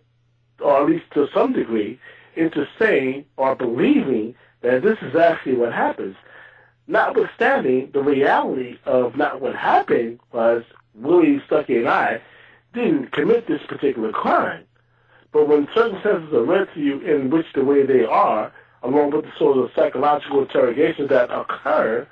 [0.59, 1.97] or at least to some degree,
[2.35, 6.17] into saying or believing that this is actually what happens.
[6.87, 10.63] Notwithstanding the reality of not what happened was
[10.95, 12.21] Willie Stuckey and I
[12.73, 14.65] didn't commit this particular crime.
[15.31, 18.51] But when circumstances are read to you in which the way they are,
[18.83, 22.05] along with the sort of psychological interrogations that occur,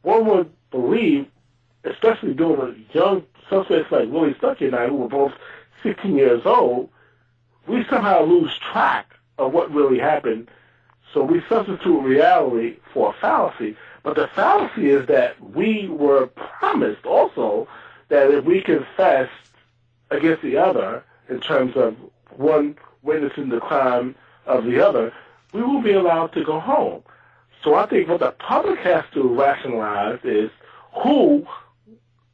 [0.00, 1.26] one would believe,
[1.86, 5.32] especially dealing with young suspects like Willie Stuckey and I, who were both
[5.82, 6.88] 16 years old,
[7.66, 10.50] we somehow lose track of what really happened.
[11.12, 13.76] So we substitute reality for a fallacy.
[14.02, 17.68] But the fallacy is that we were promised also
[18.08, 19.28] that if we confess
[20.10, 21.96] against the other in terms of
[22.30, 24.14] one witnessing the crime
[24.46, 25.12] of the other,
[25.52, 27.02] we will be allowed to go home.
[27.62, 30.50] So I think what the public has to rationalize is
[31.02, 31.46] who,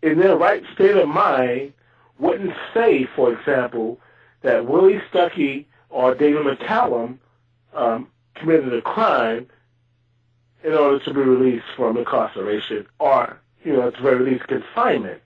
[0.03, 1.73] in their right state of mind,
[2.19, 3.99] wouldn't say, for example,
[4.43, 7.19] that Willie Stuckey or David McCallum
[7.75, 9.47] um, committed a crime
[10.65, 15.21] in order to be released from incarceration or, you know, at the very least, confinement.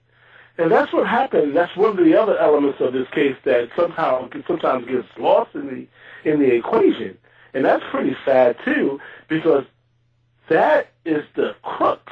[0.57, 1.55] And that's what happened.
[1.55, 5.67] That's one of the other elements of this case that somehow sometimes gets lost in
[5.67, 5.87] the
[6.29, 7.17] in the equation.
[7.53, 9.65] And that's pretty sad too, because
[10.49, 12.11] that is the crux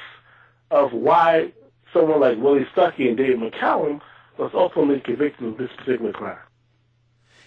[0.69, 1.54] of why
[1.96, 4.02] someone like Willie Stuckey and David McCallum
[4.38, 6.38] was ultimately convicted of this particular crime.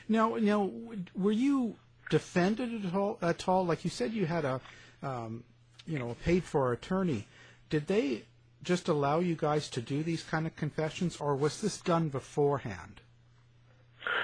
[0.08, 0.70] Now, now,
[1.14, 1.76] were you
[2.10, 3.18] defended at all?
[3.20, 3.66] At all?
[3.66, 4.60] Like you said, you had a,
[5.02, 5.44] um,
[5.86, 7.26] you know, a paid-for attorney.
[7.68, 8.22] Did they
[8.62, 13.00] just allow you guys to do these kind of confessions, or was this done beforehand?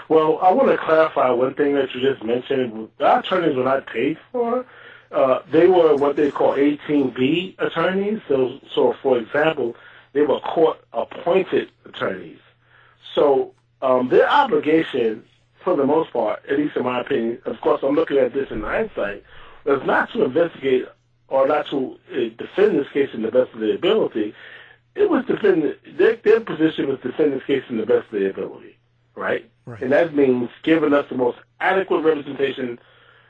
[0.08, 2.88] Well, I want to clarify one thing that you just mentioned.
[3.00, 4.64] Our attorneys were not paid for.
[5.14, 8.20] uh, they were what they call 18B attorneys.
[8.28, 9.76] So, so for example,
[10.14, 12.38] they were court-appointed attorneys.
[13.14, 15.22] So um, their obligation,
[15.62, 18.50] for the most part, at least in my opinion, of course, I'm looking at this
[18.50, 19.22] in hindsight,
[19.64, 20.86] was not to investigate
[21.28, 24.34] or not to uh, defend this case in the best of their ability.
[24.94, 28.30] It was defend their, their position was defend this case in the best of their
[28.30, 28.76] ability,
[29.14, 29.50] right?
[29.66, 29.82] Right.
[29.82, 32.78] And that means giving us the most adequate representation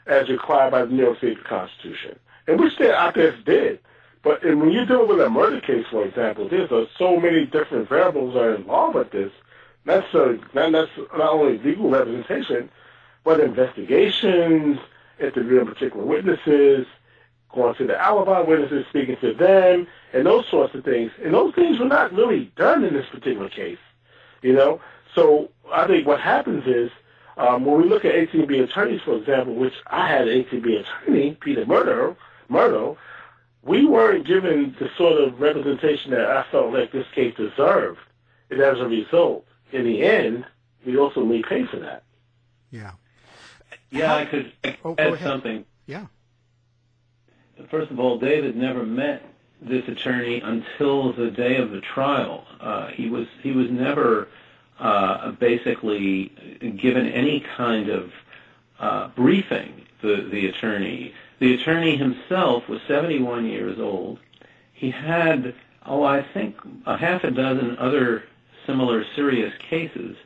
[0.06, 3.78] as required by the New York State Constitution, and which their op-eds did.
[4.24, 7.44] But and when you're dealing with a murder case, for example, there's uh, so many
[7.44, 9.30] different variables are involved with this.
[9.84, 12.70] That's so not not, not only legal representation,
[13.22, 14.78] but investigations,
[15.20, 16.86] interviewing particular witnesses,
[17.54, 21.12] going to the alibi witnesses, speaking to them, and those sorts of things.
[21.22, 23.78] And those things were not really done in this particular case,
[24.40, 24.80] you know.
[25.14, 26.90] So I think what happens is
[27.36, 31.36] um, when we look at 18B attorneys, for example, which I had an 18B attorney,
[31.40, 32.16] Peter Murdo,
[32.48, 32.96] Murdo,
[33.64, 37.98] we weren't given the sort of representation that I felt like this case deserved.
[38.50, 40.44] And as a result, in the end,
[40.84, 42.02] we also may pay for that.
[42.70, 42.92] Yeah.
[43.90, 44.52] Yeah, How- I could
[44.84, 45.64] Oh, add something.
[45.86, 46.06] Yeah.
[47.70, 49.22] First of all, David never met
[49.62, 52.44] this attorney until the day of the trial.
[52.60, 54.28] Uh, he was he was never
[54.78, 56.26] uh, basically
[56.76, 58.12] given any kind of
[58.80, 59.86] uh, briefing.
[60.02, 64.18] The the attorney, the attorney himself was 71 years old.
[64.72, 65.54] He had
[65.86, 68.24] oh I think a half a dozen other
[68.66, 70.16] similar serious cases,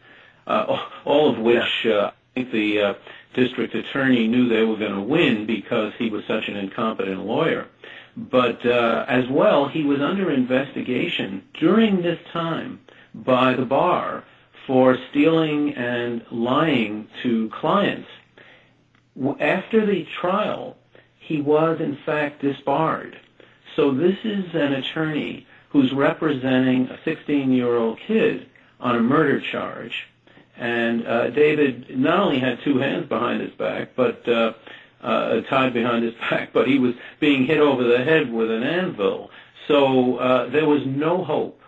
[0.46, 2.94] uh, all of which uh, I think the uh,
[3.34, 7.66] district attorney knew they were going to win because he was such an incompetent lawyer.
[8.16, 12.80] But uh, as well, he was under investigation during this time
[13.14, 14.24] by the bar
[14.66, 18.08] for stealing and lying to clients.
[19.40, 20.76] After the trial,
[21.28, 23.20] he was in fact disbarred.
[23.76, 28.48] So this is an attorney who's representing a 16-year-old kid
[28.80, 30.06] on a murder charge.
[30.56, 34.54] And uh, David not only had two hands behind his back, but uh,
[35.02, 38.62] uh, tied behind his back, but he was being hit over the head with an
[38.62, 39.30] anvil.
[39.68, 41.60] So uh, there was no hope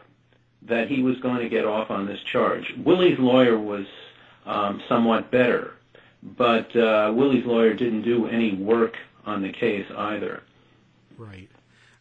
[0.62, 2.72] that he was going to get off on this charge.
[2.82, 3.84] Willie's lawyer was
[4.46, 5.74] um, somewhat better,
[6.22, 10.42] but uh, Willie's lawyer didn't do any work on the case either.
[11.18, 11.48] Right,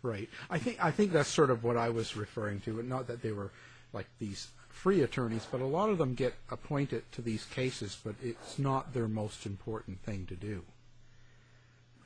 [0.01, 0.29] right.
[0.49, 2.82] I think I think that's sort of what I was referring to.
[2.84, 3.51] Not that they were
[3.93, 8.15] like these free attorneys, but a lot of them get appointed to these cases, but
[8.23, 10.63] it's not their most important thing to do.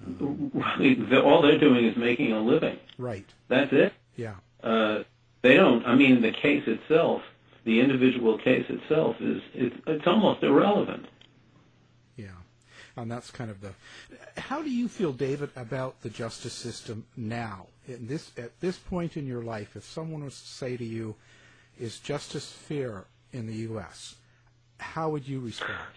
[0.06, 2.78] The- All they're doing is making a living.
[2.98, 3.26] Right.
[3.48, 3.94] That's it.
[4.16, 4.36] Yeah.
[4.62, 5.04] Uh,
[5.42, 5.86] they don't.
[5.86, 7.22] I mean, the case itself,
[7.64, 11.06] the individual case itself, is it's, it's almost irrelevant.
[12.96, 13.72] And that's kind of the.
[14.40, 17.68] How do you feel, David, about the justice system now?
[17.88, 21.16] In this at this point in your life, if someone was to say to you,
[21.80, 24.16] "Is justice fair in the U.S.?"
[24.78, 25.94] How would you respond?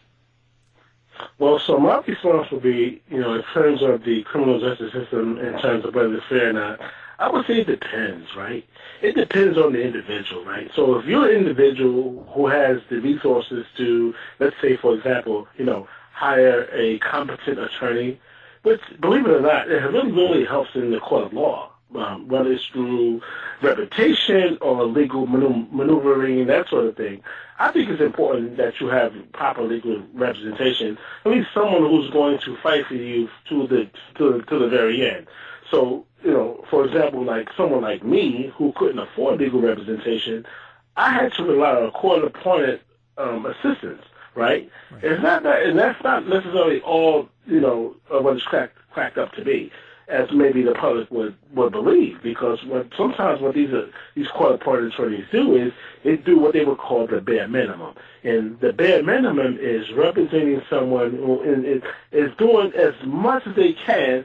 [1.39, 5.39] Well, so my response would be, you know, in terms of the criminal justice system,
[5.39, 6.81] in terms of whether it's fair or not,
[7.19, 8.67] I would say it depends, right?
[9.01, 10.71] It depends on the individual, right?
[10.75, 15.65] So if you're an individual who has the resources to, let's say, for example, you
[15.65, 18.19] know, hire a competent attorney,
[18.63, 22.27] which, believe it or not, it really, really helps in the court of law, um,
[22.27, 23.21] whether it's through
[23.61, 27.23] reputation or legal manu- maneuvering, that sort of thing.
[27.59, 30.97] I think it's important that you have proper legal representation.
[31.27, 34.69] I mean, someone who's going to fight for you to the to the, to the
[34.69, 35.27] very end.
[35.71, 40.47] So, you know, for example, like someone like me who couldn't afford legal representation,
[40.97, 42.81] I had to rely on court-appointed
[43.19, 44.05] um, assistants,
[44.37, 44.71] right?
[45.03, 49.19] It's not that, and that's not necessarily all, you know, of what it's cracked, cracked
[49.19, 49.73] up to be,
[50.09, 54.93] as maybe the public would, would believe, because what sometimes what these uh, these court-appointed
[54.93, 55.73] attorneys do is
[56.05, 60.63] they do what they would call the bare minimum, and the bare minimum is representing
[60.71, 64.25] someone who is, is, is doing as much as they can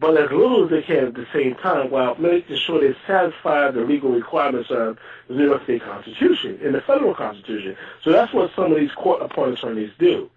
[0.00, 3.70] but as little as they can at the same time while making sure they satisfy
[3.70, 7.76] the legal requirements of the New York State Constitution and the federal Constitution.
[8.02, 10.30] So that's what some of these court-appointed attorneys do.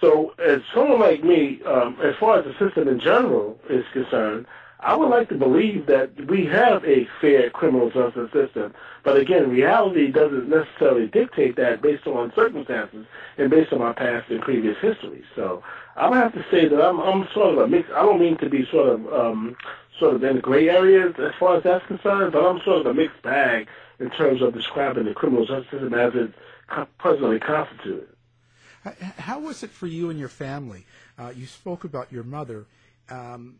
[0.00, 4.46] So as someone like me, um, as far as the system in general is concerned,
[4.80, 8.74] I would like to believe that we have a fair criminal justice system.
[9.04, 13.06] But again, reality doesn't necessarily dictate that based on circumstances
[13.38, 15.24] and based on my past and previous history.
[15.34, 15.62] So
[15.96, 17.88] I would have to say that I'm, I'm sort of a mix.
[17.90, 19.56] I don't mean to be sort of um,
[19.98, 22.86] sort of in the gray areas as far as that's concerned, but I'm sort of
[22.86, 23.66] a mixed bag
[23.98, 26.32] in terms of describing the criminal justice system as it
[26.98, 28.08] presently constituted.
[29.16, 30.84] How was it for you and your family?
[31.18, 32.66] Uh, you spoke about your mother.
[33.08, 33.56] Um,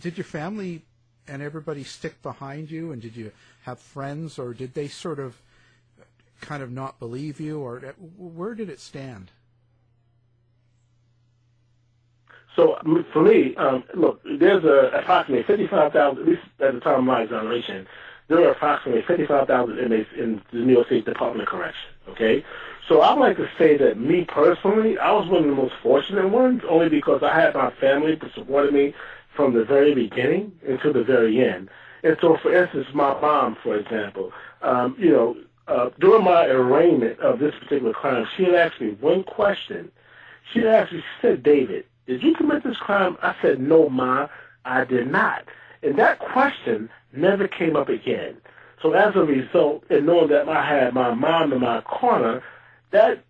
[0.00, 0.82] did your family
[1.26, 5.40] and everybody stick behind you, and did you have friends, or did they sort of
[6.40, 7.80] kind of not believe you, or
[8.16, 9.30] where did it stand?
[12.56, 12.78] So
[13.12, 17.22] for me, um, look, there's a, approximately 55,000, at least at the time of my
[17.22, 17.86] exoneration,
[18.28, 21.90] there are approximately 55,000 inmates in the New York State Department of Correction.
[22.08, 22.44] Okay,
[22.88, 26.28] so I'd like to say that me personally, I was one of the most fortunate
[26.28, 28.94] ones, only because I had my family that supported me
[29.34, 31.70] from the very beginning until the very end.
[32.02, 34.32] And so, for instance, my mom, for example,
[34.62, 35.36] um, you know,
[35.68, 39.90] uh, during my arraignment of this particular crime, she had asked me one question.
[40.52, 43.16] She asked me, she said, David, did you commit this crime?
[43.22, 44.26] I said, no, Ma,
[44.64, 45.44] I did not.
[45.80, 48.36] And that question never came up again.
[48.82, 52.42] So as a result, and knowing that I had my mom in my corner,
[52.90, 53.22] that,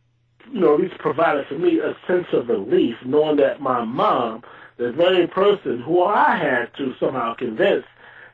[0.51, 4.45] you know, at least provided for me a sense of relief, knowing that my mom,
[4.79, 7.85] the very person who I had to somehow convince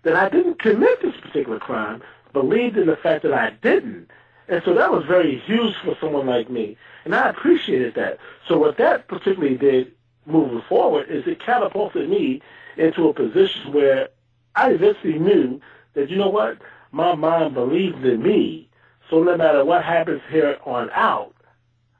[0.05, 4.13] that I didn't commit this particular crime, believed in the fact that I didn't.
[4.47, 6.77] And so that was very huge for someone like me.
[7.05, 8.19] And I appreciated that.
[8.47, 9.96] So what that particularly did
[10.27, 12.43] moving forward is it catapulted me
[12.77, 14.09] into a position where
[14.55, 15.61] I eventually knew
[15.95, 16.59] that, you know what,
[16.93, 18.69] my mom believes in me.
[19.09, 21.35] So no matter what happens here on out,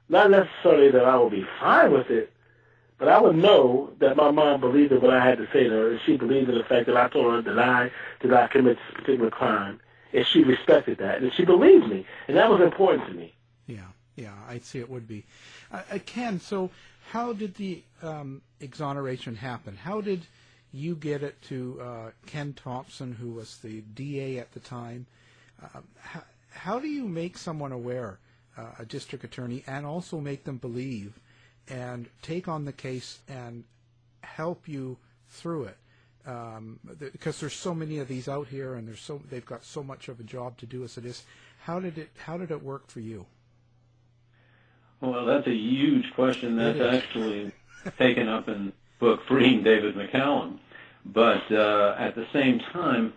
[0.09, 2.33] not necessarily that I will be fine with it,
[2.99, 5.71] but I would know that my mom believed in what I had to say to
[5.71, 8.51] her, and she believed in the fact that I told her that I did not
[8.51, 9.81] commit this particular crime,
[10.13, 13.35] and she respected that, and she believed me, and that was important to me.
[13.67, 15.27] Yeah, yeah, I'd say it would be.
[15.71, 16.71] Uh, uh Ken, so
[17.11, 19.77] how did the um, exoneration happen?
[19.77, 20.27] How did
[20.73, 25.07] you get it to uh, Ken Thompson, who was the DA at the time?
[25.63, 28.19] Uh, how, how, do you make someone aware,
[28.59, 31.19] uh, a district attorney, and also make them believe
[31.69, 33.65] and take on the case and
[34.23, 34.97] help you
[35.31, 35.77] through it?
[36.27, 39.85] Um, because there's so many of these out here, and there's so they've got so
[39.85, 41.23] much of a job to do as it is.
[41.63, 43.27] How did it How did it work for you?
[45.01, 46.57] Well, that's a huge question.
[46.57, 47.53] That's actually
[47.99, 50.59] taken up in book Freeing David McCallum.
[51.05, 53.13] But uh, at the same time,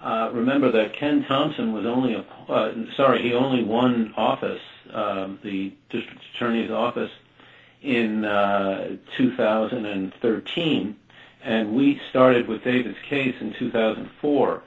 [0.00, 4.60] uh, remember that Ken Thompson was only a uh, sorry, he only won office,
[4.92, 7.10] um, the district attorney's office,
[7.82, 10.96] in uh, 2013,
[11.42, 14.62] and we started with David's case in 2004.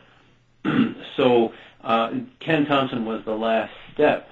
[1.15, 1.53] so
[1.83, 4.29] uh, Ken Thompson was the last step.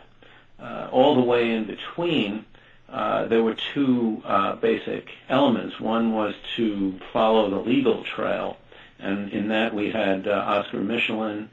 [0.60, 2.46] Uh, all the way in between,
[2.90, 5.80] uh, there were two uh, basic elements.
[5.80, 8.58] One was to follow the legal trail,
[9.00, 11.50] and in that we had uh, Oscar Michelen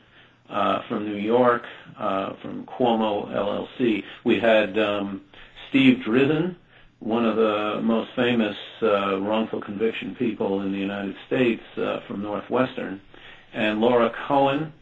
[0.49, 1.65] uh, from New York,
[1.99, 4.05] uh, from Cuomo LLC.
[4.25, 5.23] We had um,
[5.69, 6.55] Steve Drizin,
[7.01, 13.01] one of the most famous wrongful conviction people in the United States from Northwestern,
[13.53, 14.73] and Laura Cohen,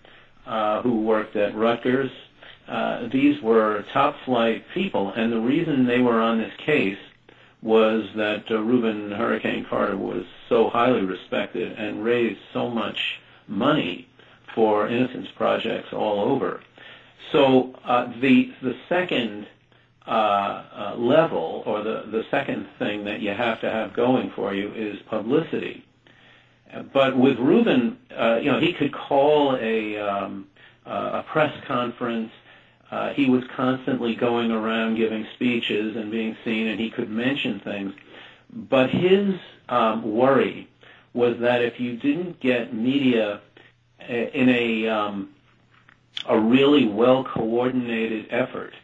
[0.83, 2.11] who worked at Rutgers
[2.71, 6.99] uh, these were top flight people, and the reason they were on this case
[7.63, 14.09] was that uh, Rubin Hurricane Carter was so highly respected and raised so much money
[14.55, 16.63] for innocence projects all over.
[17.33, 19.49] So uh, the the second
[20.07, 24.55] uh, uh, level, or the the second thing that you have to have going for
[24.55, 25.85] you is publicity.
[26.93, 30.47] But with Rubin, uh, you know, he could call a um,
[30.87, 32.31] a press conference
[32.91, 37.61] uh, he was constantly going around giving speeches and being seen, and he could mention
[37.61, 37.95] things.
[38.53, 39.35] But his
[39.69, 40.69] um, worry
[41.15, 43.41] was that if you didn't get media
[44.01, 45.31] uh, in a um,
[46.29, 48.75] a really well coordinated effort,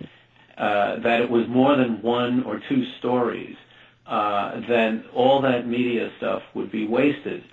[0.57, 3.57] uh, that it was more than one or two stories,
[4.07, 7.45] uh, then all that media stuff would be wasted.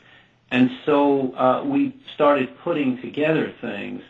[0.51, 4.03] And so uh, we started putting together things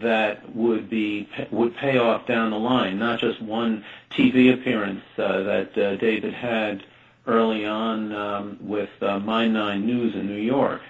[0.00, 5.42] that would be would pay off down the line, not just one TV appearance uh,
[5.42, 6.84] that uh, David had
[7.26, 10.80] early on um, with uh, My9 News in New York.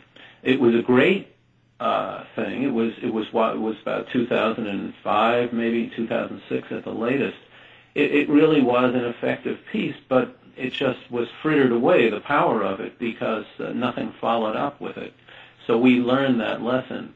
[0.43, 1.35] It was a great
[1.81, 2.63] uh, thing.
[2.63, 7.39] It was it was what it was about 2005, maybe 2006 at the latest.
[7.95, 12.63] It, it really was an effective piece, but it just was frittered away the power
[12.63, 15.13] of it because uh, nothing followed up with it.
[15.67, 17.15] So we learned that lesson.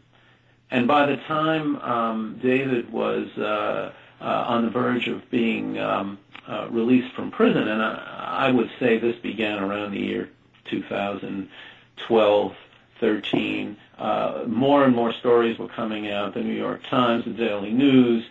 [0.71, 6.19] And by the time um, David was uh, uh, on the verge of being um,
[6.47, 10.29] uh, released from prison, and I, I would say this began around the year
[10.71, 12.53] 2012,
[13.01, 13.77] 13.
[13.99, 18.25] Uh, more and more stories were coming out, the New York Times, the Daily News,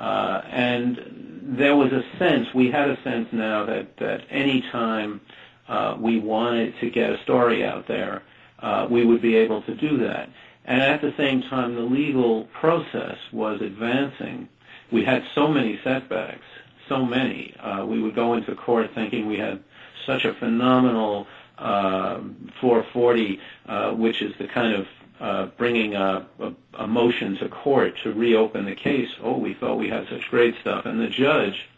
[0.00, 5.20] uh, and there was a sense, we had a sense now that, that any time
[5.68, 8.22] uh, we wanted to get a story out there,
[8.60, 10.30] uh, we would be able to do that.
[10.70, 14.48] And at the same time, the legal process was advancing.
[14.92, 16.44] We had so many setbacks,
[16.88, 17.56] so many.
[17.58, 19.64] Uh, we would go into court thinking we had
[20.06, 21.26] such a phenomenal
[21.58, 22.20] uh,
[22.60, 24.86] 440, uh, which is the kind of
[25.18, 29.08] uh, bringing a, a, a motion to court to reopen the case.
[29.24, 31.68] Oh, we thought we had such great stuff, and the judge,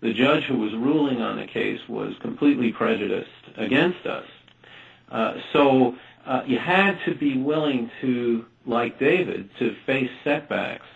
[0.00, 4.26] the judge who was ruling on the case, was completely prejudiced against us.
[5.12, 5.94] Uh, so
[6.26, 10.86] uh, you had to be willing to, like David, to face setbacks,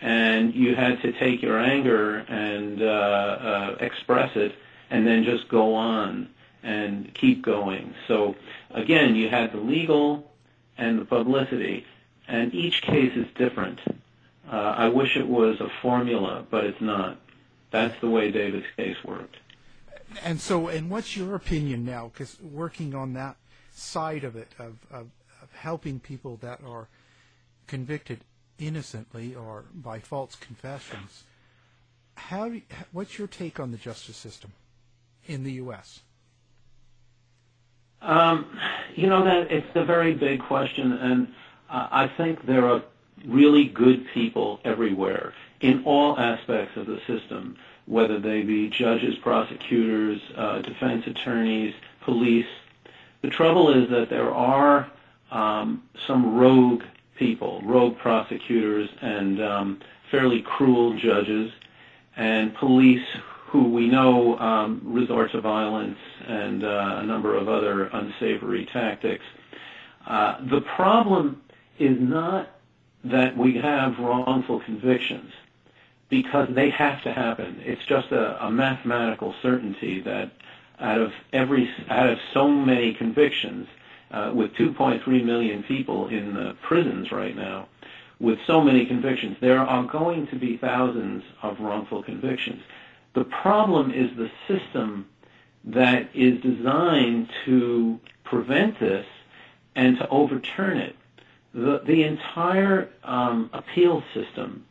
[0.00, 4.54] and you had to take your anger and uh, uh, express it,
[4.90, 6.28] and then just go on
[6.62, 7.94] and keep going.
[8.06, 8.36] So
[8.70, 10.30] again, you had the legal
[10.76, 11.84] and the publicity,
[12.26, 13.80] and each case is different.
[14.50, 17.18] Uh, I wish it was a formula, but it's not.
[17.70, 19.36] That's the way David's case worked.
[20.22, 22.10] And so, and what's your opinion now?
[22.12, 23.36] Because working on that
[23.78, 25.08] side of it, of, of,
[25.42, 26.88] of helping people that are
[27.66, 28.20] convicted
[28.58, 31.24] innocently or by false confessions,
[32.16, 32.52] how,
[32.92, 34.52] what's your take on the justice system
[35.26, 36.00] in the U.S.?
[38.00, 38.46] Um,
[38.94, 41.28] you know that it's a very big question, and
[41.68, 42.82] I think there are
[43.26, 47.56] really good people everywhere in all aspects of the system,
[47.86, 52.46] whether they be judges, prosecutors, uh, defense attorneys, police.
[53.22, 54.90] The trouble is that there are
[55.30, 56.82] um, some rogue
[57.18, 61.50] people, rogue prosecutors, and um, fairly cruel judges,
[62.16, 63.04] and police
[63.50, 65.96] who we know um, resort to violence
[66.26, 69.24] and uh, a number of other unsavory tactics.
[70.06, 71.40] Uh, the problem
[71.78, 72.50] is not
[73.04, 75.30] that we have wrongful convictions
[76.10, 77.56] because they have to happen.
[77.60, 80.32] It's just a, a mathematical certainty that
[80.80, 83.66] out of every out of so many convictions,
[84.10, 87.68] uh, with 2.3 million people in the prisons right now,
[88.20, 92.62] with so many convictions, there are going to be thousands of wrongful convictions.
[93.14, 95.06] The problem is the system
[95.64, 99.06] that is designed to prevent this
[99.76, 100.96] and to overturn it.
[101.54, 104.64] The, the entire um, appeal system,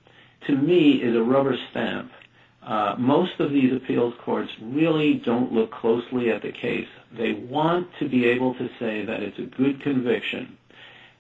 [0.45, 2.11] to me, is a rubber stamp.
[2.67, 6.89] Uh, most of these appeals courts really don't look closely at the case.
[7.17, 10.57] They want to be able to say that it's a good conviction.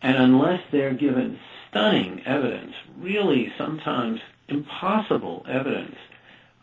[0.01, 1.39] And unless they're given
[1.69, 4.19] stunning evidence, really sometimes
[4.49, 5.95] impossible evidence,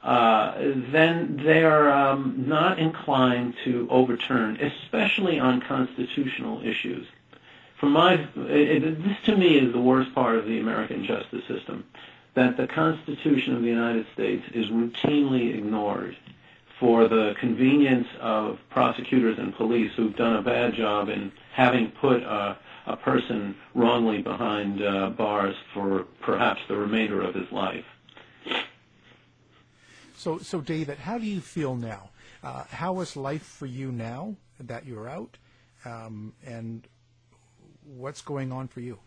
[0.02, 0.54] uh,
[0.92, 7.06] then they're um, not inclined to overturn, especially on constitutional issues.
[7.80, 11.84] From my, it, this to me is the worst part of the American justice system,
[12.34, 16.16] that the Constitution of the United States is routinely ignored
[16.80, 22.22] for the convenience of prosecutors and police who've done a bad job in having put
[22.22, 27.84] a, a person wrongly behind uh, bars for perhaps the remainder of his life.
[30.16, 32.10] So, so David, how do you feel now?
[32.42, 35.38] Uh, how is life for you now that you're out,
[35.84, 36.86] um, and
[37.84, 38.98] what's going on for you?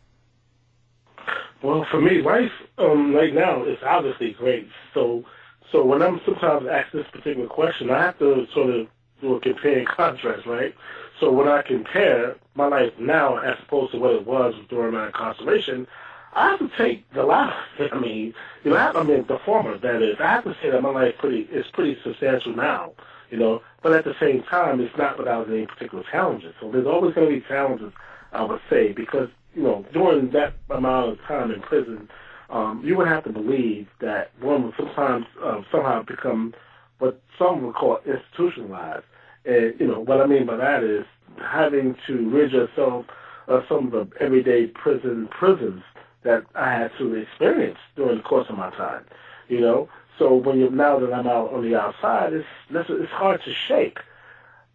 [1.62, 4.70] Well, for me, life um, right now is obviously great.
[4.94, 5.26] So,
[5.72, 8.88] so when I'm sometimes asked this particular question, I have to sort of
[9.22, 10.76] do a compare and contrast, right?
[11.20, 15.08] So when I compare my life now as opposed to what it was during my
[15.08, 15.88] incarceration,
[16.34, 17.56] I have to take the latter.
[17.92, 18.34] I mean,
[18.64, 19.78] you know, I, have, I mean the former.
[19.80, 22.94] That is, I have to say that my life pretty is pretty substantial now.
[23.32, 26.54] You know, but at the same time, it's not without any particular challenges.
[26.62, 27.92] So there's always going to be challenges,
[28.38, 32.08] I would say, because you know, during that amount of time in prison,
[32.50, 36.54] um, you would have to believe that one would sometimes uh, somehow become
[37.00, 39.06] what some would call institutionalized.
[39.46, 41.06] And you know, what I mean by that is
[41.40, 43.06] having to rid yourself
[43.48, 45.84] of some of the everyday prison prisons
[46.24, 49.06] that I had to experience during the course of my time.
[49.48, 53.42] You know, so when you now that I'm out on the outside, it's it's hard
[53.44, 54.00] to shake.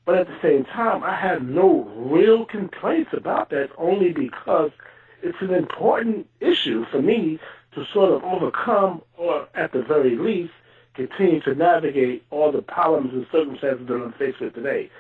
[0.04, 4.72] But at the same time, I have no real complaints about that, only because
[5.22, 7.38] it's an important issue for me
[7.74, 10.52] to sort of overcome, or at the very least,
[10.94, 14.90] continue to navigate all the problems and circumstances that I'm faced with today.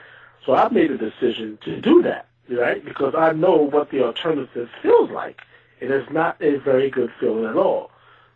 [0.46, 2.84] So I've made a decision to do that, right?
[2.84, 5.42] Because I know what the alternative feels like.
[5.80, 7.90] It is not a very good feeling at all.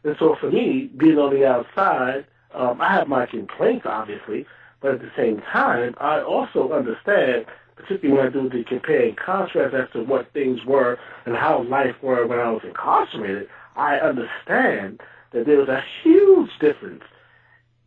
[0.05, 4.47] And so for me, being on the outside, um, I have my complaints, obviously,
[4.87, 9.17] but at the same time, I also understand, particularly when I do the compare and
[9.17, 13.97] contrast as to what things were and how life were when I was incarcerated, I
[13.97, 15.01] understand
[15.33, 17.03] that there was a huge difference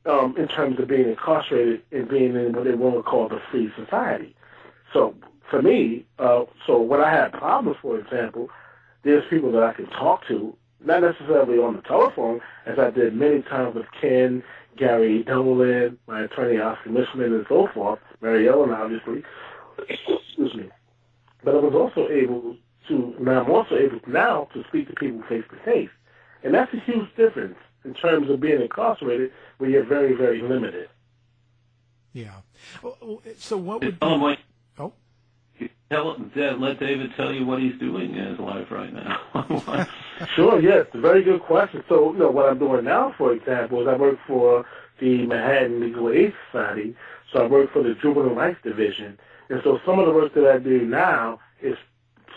[0.05, 3.39] um, in terms of being incarcerated and being in what they want to call the
[3.49, 4.35] free society.
[4.91, 5.15] So
[5.49, 8.49] for me, uh, so when I had problems, for example,
[9.05, 10.53] there's people that I can talk to,
[10.83, 14.43] not necessarily on the telephone, as I did many times with Ken,
[14.77, 19.23] Gary Dolan, my attorney Oscar Michelen, and so forth, Mary Ellen, obviously.
[19.87, 20.69] Excuse me.
[21.43, 22.55] But I was also able
[22.87, 25.89] to, now I'm also able now to speak to people face to face.
[26.43, 30.89] And that's a huge difference in terms of being incarcerated where you're very, very limited.
[32.13, 32.35] Yeah.
[32.83, 33.99] Oh, oh, so what would...
[33.99, 34.37] Tell him
[34.77, 34.93] oh.
[35.89, 36.15] Tell,
[36.59, 39.87] let David tell you what he's doing in his life right now.
[40.35, 40.85] sure, yes.
[40.93, 41.83] Very good question.
[41.89, 44.65] So, you know, what I'm doing now, for example, is I work for
[44.99, 46.95] the Manhattan Legal Aid Society.
[47.33, 49.17] So I work for the Juvenile Rights Division.
[49.49, 51.75] And so some of the work that I do now is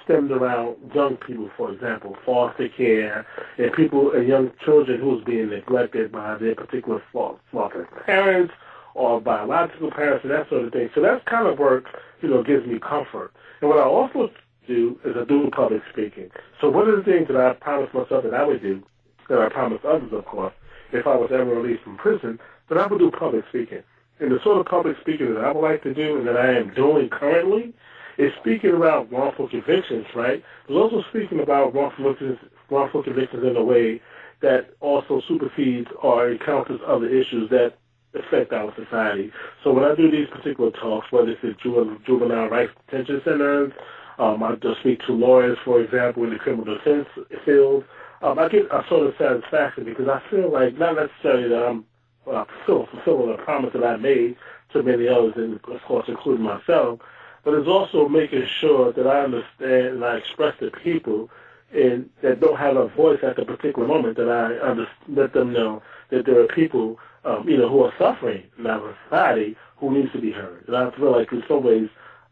[0.03, 3.27] stemmed around young people, for example, foster care,
[3.59, 8.53] and people and young children who's being neglected by their particular foster parents
[8.95, 10.91] or biological parents and that sort of thing.
[10.95, 11.85] So that's kind of work,
[12.21, 13.33] you know, gives me comfort.
[13.61, 14.31] And what I also
[14.67, 16.31] do is I do public speaking.
[16.61, 18.83] So one of the things that I promised myself that I would do,
[19.29, 20.53] that I promised others, of course,
[20.93, 22.39] if I was ever released from prison,
[22.69, 23.83] that I would do public speaking.
[24.21, 26.53] And the sort of public speaking that I would like to do and that I
[26.55, 27.75] am doing currently
[28.19, 30.45] is speaking about wrongful convictions, right?
[30.69, 32.39] But also speaking about wrongful convictions,
[32.71, 34.01] wrongful convictions in a way
[34.43, 37.75] that also supersedes or encounters other issues that
[38.15, 39.33] affect our society.
[39.63, 43.73] So when I do these particular talks, whether it's at juvenile rights detention centers,
[44.19, 47.09] um, I just speak to lawyers, for example, in the criminal defense
[47.45, 47.85] field,
[48.21, 51.85] um, I get a sort of satisfaction because I feel like not necessarily that I'm
[52.31, 54.37] uh, fulfilling a promise that I made
[54.73, 57.01] to many others, and of course including myself,
[57.45, 61.31] but it's also making sure that I understand and I express to people
[61.73, 65.53] and that don't have a voice at the particular moment that I under, let them
[65.53, 69.93] know that there are people, um, you know, who are suffering in our society who
[69.93, 70.65] needs to be heard.
[70.69, 71.89] And I feel like in some ways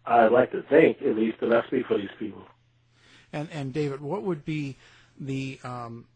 [0.07, 2.43] I'd like to think, at least, that I speak for these people.
[3.33, 4.77] And and David, what would be
[5.19, 6.07] the um,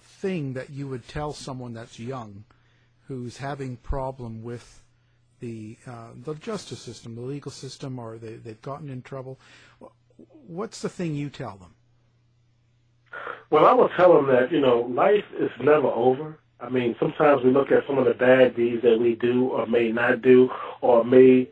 [0.00, 2.44] thing that you would tell someone that's young,
[3.06, 4.82] who's having problem with
[5.40, 9.38] the uh, the justice system, the legal system, or they, they've gotten in trouble?
[10.46, 11.74] What's the thing you tell them?
[13.50, 16.38] Well, I will tell them that you know life is never over.
[16.60, 19.66] I mean, sometimes we look at some of the bad deeds that we do or
[19.66, 21.48] may not do, or may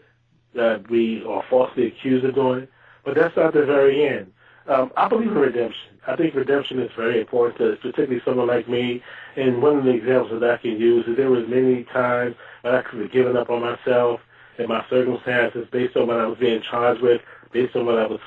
[0.54, 2.66] that we are falsely accused of doing,
[3.04, 4.32] but that's not the very end.
[4.68, 5.98] Um, I believe in redemption.
[6.06, 9.02] I think redemption is very important to particularly someone like me.
[9.36, 12.34] And one of the examples that I can use is there was many times
[12.64, 14.20] I could have given up on myself
[14.58, 17.20] and my circumstances based on what I was being charged with,
[17.52, 18.20] based on what I was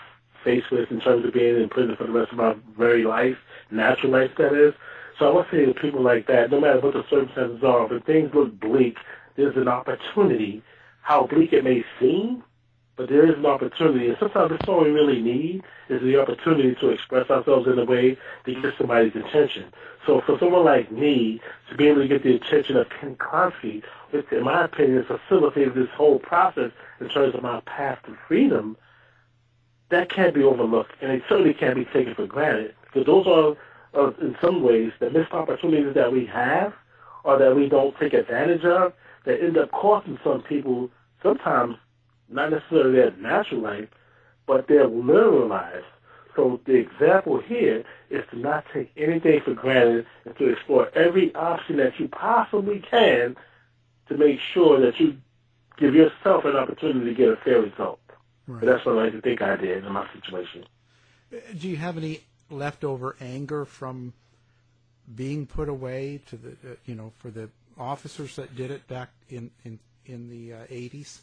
[0.43, 3.37] faced with in terms of being in prison for the rest of my very life,
[3.71, 4.73] natural life that is.
[5.17, 8.03] So I would say to people like that, no matter what the circumstances are, if
[8.03, 8.97] things look bleak,
[9.35, 10.63] there's an opportunity,
[11.01, 12.43] how bleak it may seem,
[12.99, 16.75] but there is an opportunity, and sometimes that's all we really need is the opportunity
[16.75, 19.71] to express ourselves in a way to get somebody's attention.
[20.05, 21.39] So for someone like me
[21.69, 25.75] to be able to get the attention of Ken Klonsky, which in my opinion facilitated
[25.75, 28.75] this whole process in terms of my path to freedom,
[29.89, 32.75] that can't be overlooked, and it certainly can't be taken for granted.
[32.91, 33.55] Because those are,
[33.99, 36.73] uh, in some ways, the missed opportunities that we have
[37.23, 38.93] or that we don't take advantage of
[39.25, 40.89] that end up costing some people
[41.21, 41.75] sometimes
[42.29, 43.87] not necessarily their natural life,
[44.47, 45.83] but their literal life.
[46.35, 51.33] So the example here is to not take anything for granted and to explore every
[51.35, 53.35] option that you possibly can
[54.07, 55.17] to make sure that you
[55.77, 57.99] give yourself an opportunity to get a fair result.
[58.47, 58.65] Right.
[58.65, 60.65] that's what I like to think I did in my situation.
[61.29, 64.13] Do you have any leftover anger from
[65.15, 69.09] being put away to the uh, you know for the officers that did it back
[69.29, 71.19] in in in the uh, 80s?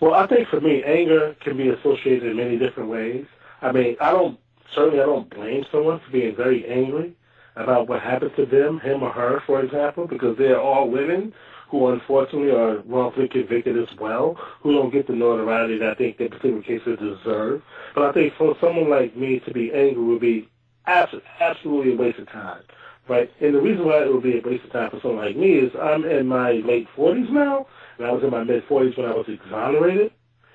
[0.00, 3.26] Well, I think for me, anger can be associated in many different ways.
[3.60, 4.38] I mean, I don't
[4.74, 7.14] certainly I don't blame someone for being very angry
[7.56, 11.32] about what happened to them, him or her, for example, because they're all women
[11.70, 16.18] who unfortunately are wrongfully convicted as well, who don't get the notoriety that I think
[16.18, 17.62] that particular cases deserve.
[17.94, 20.48] But I think for someone like me to be angry would be
[20.86, 22.62] absolutely a waste of time.
[23.06, 23.30] Right?
[23.40, 25.54] And the reason why it would be a waste of time for someone like me
[25.54, 27.66] is I'm in my late 40s now,
[27.98, 30.12] and I was in my mid 40s when I was exonerated.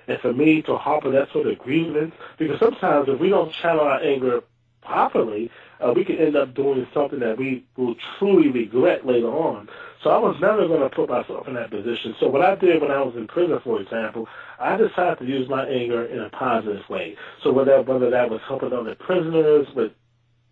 [0.07, 3.81] And for me to harbor that sort of grievance, because sometimes if we don't channel
[3.81, 4.41] our anger
[4.81, 5.49] properly,
[5.79, 9.67] uh, we could end up doing something that we will truly regret later on.
[10.03, 12.15] So I was never going to put myself in that position.
[12.19, 14.27] So what I did when I was in prison, for example,
[14.59, 17.15] I decided to use my anger in a positive way.
[17.43, 19.91] So whether whether that was helping other prisoners with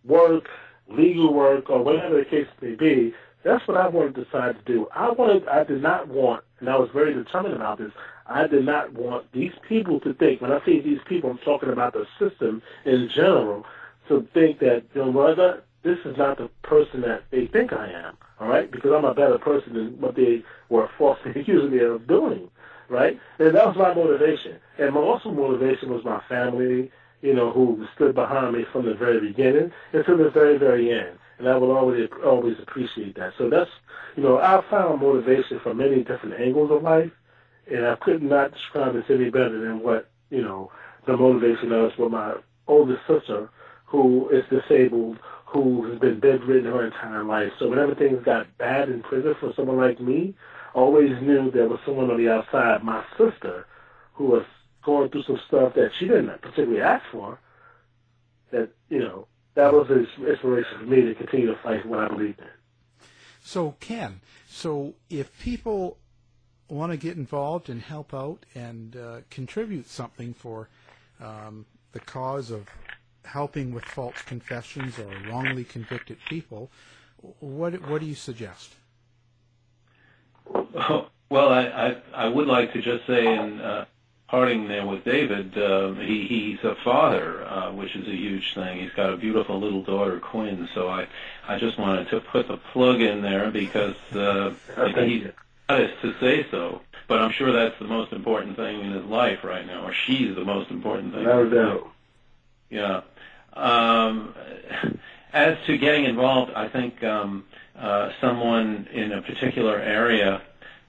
[0.05, 0.47] work,
[0.89, 3.13] legal work, or whatever the case may be,
[3.43, 4.87] That's what I wanted to decide to do.
[4.93, 7.91] I wanted, I did not want, and I was very determined about this.
[8.25, 10.41] I did not want these people to think.
[10.41, 13.65] When I say these people, I'm talking about the system in general.
[14.09, 18.17] To think that you know this is not the person that they think I am.
[18.39, 22.07] All right, because I'm a better person than what they were falsely accusing me of
[22.07, 22.49] doing.
[22.89, 24.59] Right, and that was my motivation.
[24.77, 26.91] And my also motivation was my family.
[27.21, 31.17] You know, who stood behind me from the very beginning until the very, very end
[31.39, 33.33] and I will always always appreciate that.
[33.37, 33.69] So that's
[34.15, 37.11] you know I found motivation from many different angles of life,
[37.69, 40.71] and I could not describe this any better than what you know
[41.05, 42.35] the motivation is with my
[42.67, 43.49] oldest sister,
[43.87, 47.51] who is disabled, who has been bedridden her entire life.
[47.57, 50.35] So whenever things got bad in prison for someone like me,
[50.75, 53.65] I always knew there was someone on the outside, my sister,
[54.13, 54.43] who was
[54.83, 57.39] going through some stuff that she didn't particularly ask for.
[58.51, 62.07] That you know that was an inspiration for me to continue to fight what I
[62.07, 62.47] believed in.
[63.43, 65.97] So, Ken, so if people
[66.69, 70.69] want to get involved and help out and uh, contribute something for
[71.21, 72.67] um, the cause of
[73.27, 76.69] helping with false confessions or wrongly convicted people,
[77.39, 78.75] what what do you suggest?
[81.29, 83.85] Well, I I, I would like to just say in uh,
[84.27, 88.79] parting there with David, uh, he, he's a father, uh, which is a huge thing.
[88.79, 90.67] He's got a beautiful little daughter, Quinn.
[90.73, 91.07] So I,
[91.47, 94.53] I just wanted to put the plug in there because uh,
[94.95, 95.27] he's
[95.69, 96.81] honest to say so.
[97.07, 100.35] But I'm sure that's the most important thing in his life right now, or she's
[100.35, 101.23] the most important thing.
[101.23, 101.87] No doubt.
[102.69, 103.01] Yeah.
[103.57, 104.33] Um,
[105.33, 107.45] as to getting involved, I think um,
[107.77, 110.41] uh, someone in a particular area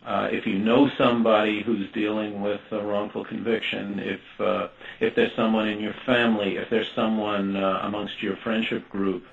[0.08, 4.68] uh, if you know somebody who's dealing with a wrongful conviction, if uh,
[5.00, 9.24] if there's someone in your family, if there's someone uh, amongst your friendship group,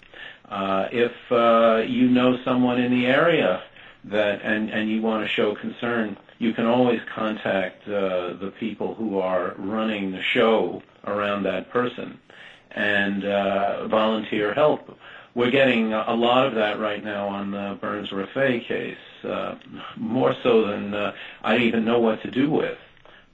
[0.49, 3.63] uh, if uh, you know someone in the area
[4.03, 8.95] that and and you want to show concern, you can always contact uh, the people
[8.95, 12.19] who are running the show around that person
[12.76, 14.97] and uh, volunteer help.
[15.34, 19.55] We're getting a lot of that right now on the Burns Rafay case uh,
[19.97, 21.13] more so than uh,
[21.43, 22.78] I even know what to do with.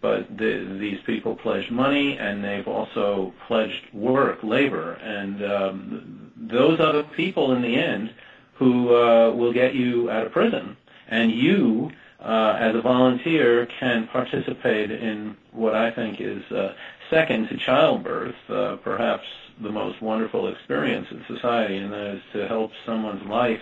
[0.01, 6.79] But the, these people pledged money, and they've also pledged work, labor, and um, those
[6.79, 8.11] are the people in the end
[8.55, 10.75] who uh, will get you out of prison.
[11.07, 16.73] And you, uh, as a volunteer, can participate in what I think is uh,
[17.11, 19.25] second to childbirth, uh, perhaps
[19.61, 23.61] the most wonderful experience in society, and that is to help someone's life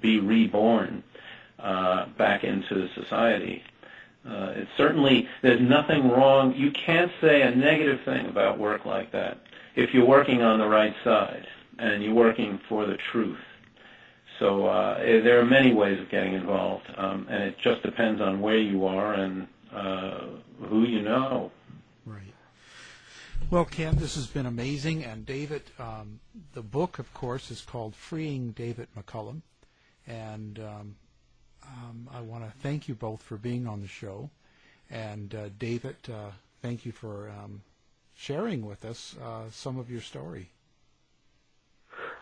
[0.00, 1.02] be reborn
[1.58, 3.62] uh, back into society.
[4.28, 6.54] Uh, it's certainly there's nothing wrong.
[6.54, 9.38] You can't say a negative thing about work like that
[9.74, 11.46] if you're working on the right side
[11.78, 13.38] and you're working for the truth.
[14.38, 18.20] So uh, eh, there are many ways of getting involved, um, and it just depends
[18.20, 20.20] on where you are and uh,
[20.68, 21.50] who you know.
[23.50, 26.20] Well, Ken, this has been amazing, and David, um,
[26.54, 29.42] the book, of course, is called "Freeing David McCallum,"
[30.06, 30.96] and um,
[31.64, 34.30] um, I want to thank you both for being on the show.
[34.90, 36.30] And uh, David, uh,
[36.60, 37.62] thank you for um,
[38.14, 40.50] sharing with us uh, some of your story.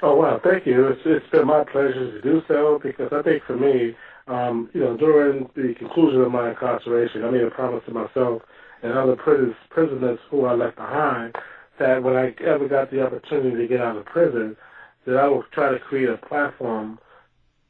[0.03, 0.41] Oh, wow.
[0.43, 0.89] Thank you.
[0.89, 3.95] It's, it's been my pleasure to do so because I think for me,
[4.29, 8.43] um, you know, during the conclusion of my incarceration, I made a promise to myself
[8.83, 11.37] and other prisoners, who I left behind
[11.78, 14.57] that when I ever got the opportunity to get out of prison,
[15.07, 16.99] that I would try to create a platform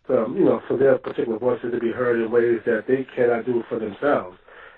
[0.08, 3.46] um, you know, for their particular voices to be heard in ways that they cannot
[3.46, 4.36] do for themselves.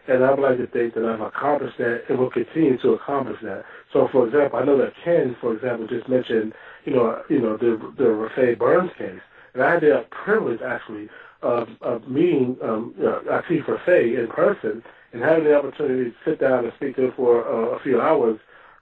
[0.09, 3.39] And I would like to think that I've accomplished that and will continue to accomplish
[3.43, 3.65] that.
[3.93, 6.53] So, for example, I know that Ken, for example, just mentioned,
[6.85, 9.21] you know, you know, the the Rafay Burns case,
[9.55, 11.09] and I had the privilege actually
[11.41, 16.17] of, of meeting um, you know, Atif Rafay in person and having the opportunity to
[16.25, 18.39] sit down and speak to him for uh, a few hours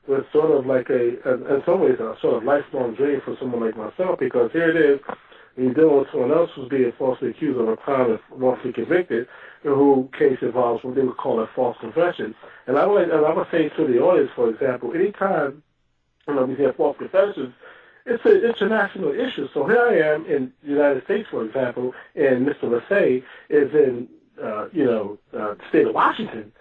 [0.06, 3.60] was sort of like a, in some ways, a sort of lifelong dream for someone
[3.60, 5.00] like myself because here it is
[5.56, 9.26] you're dealing with someone else who's being falsely accused of a crime and wrongfully convicted,
[9.64, 12.34] and who case involves what they would call a false confession.
[12.66, 15.62] And I would, and I would say to the audience, for example, anytime
[16.28, 17.52] you know, we hear false confessions,
[18.06, 19.48] it's an international issue.
[19.52, 22.64] So here I am in the United States, for example, and Mr.
[22.64, 24.08] Rafay is in,
[24.42, 26.52] uh, you know, uh, the state of Washington.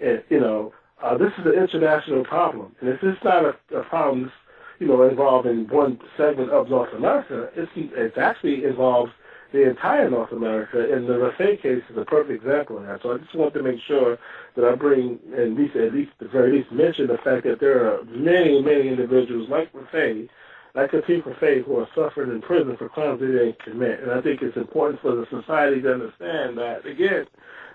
[0.00, 2.74] And, you know, uh, this is an international problem.
[2.80, 4.30] And this is not a, a problem
[4.78, 7.50] you know, involved in one segment of North America.
[7.54, 9.12] It's, it actually involves
[9.52, 13.02] the entire North America, and the Rafay case is a perfect example of that.
[13.02, 14.16] So I just want to make sure
[14.54, 18.04] that I bring, at least, at the very least, mention the fact that there are
[18.04, 20.28] many, many individuals like Rafay
[20.74, 24.00] like the people faith who are suffering in prison for crimes they didn't commit.
[24.00, 27.26] And I think it's important for the society to understand that, again,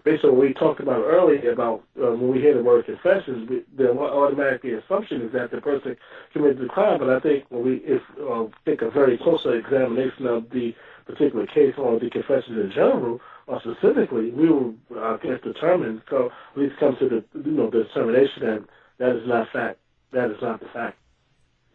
[0.03, 3.49] based on what we talked about earlier about um, when we hear the word confessions,
[3.49, 5.97] we, the automatically assumption is that the person
[6.31, 6.99] committed the crime.
[6.99, 10.73] But I think when we if uh, take a very closer examination of the
[11.05, 16.01] particular case or the confessions in general, or specifically, we will uh, get determined.
[16.09, 18.63] So at least come to the you know the determination that
[18.99, 19.79] that is not fact.
[20.13, 20.97] That is not the fact.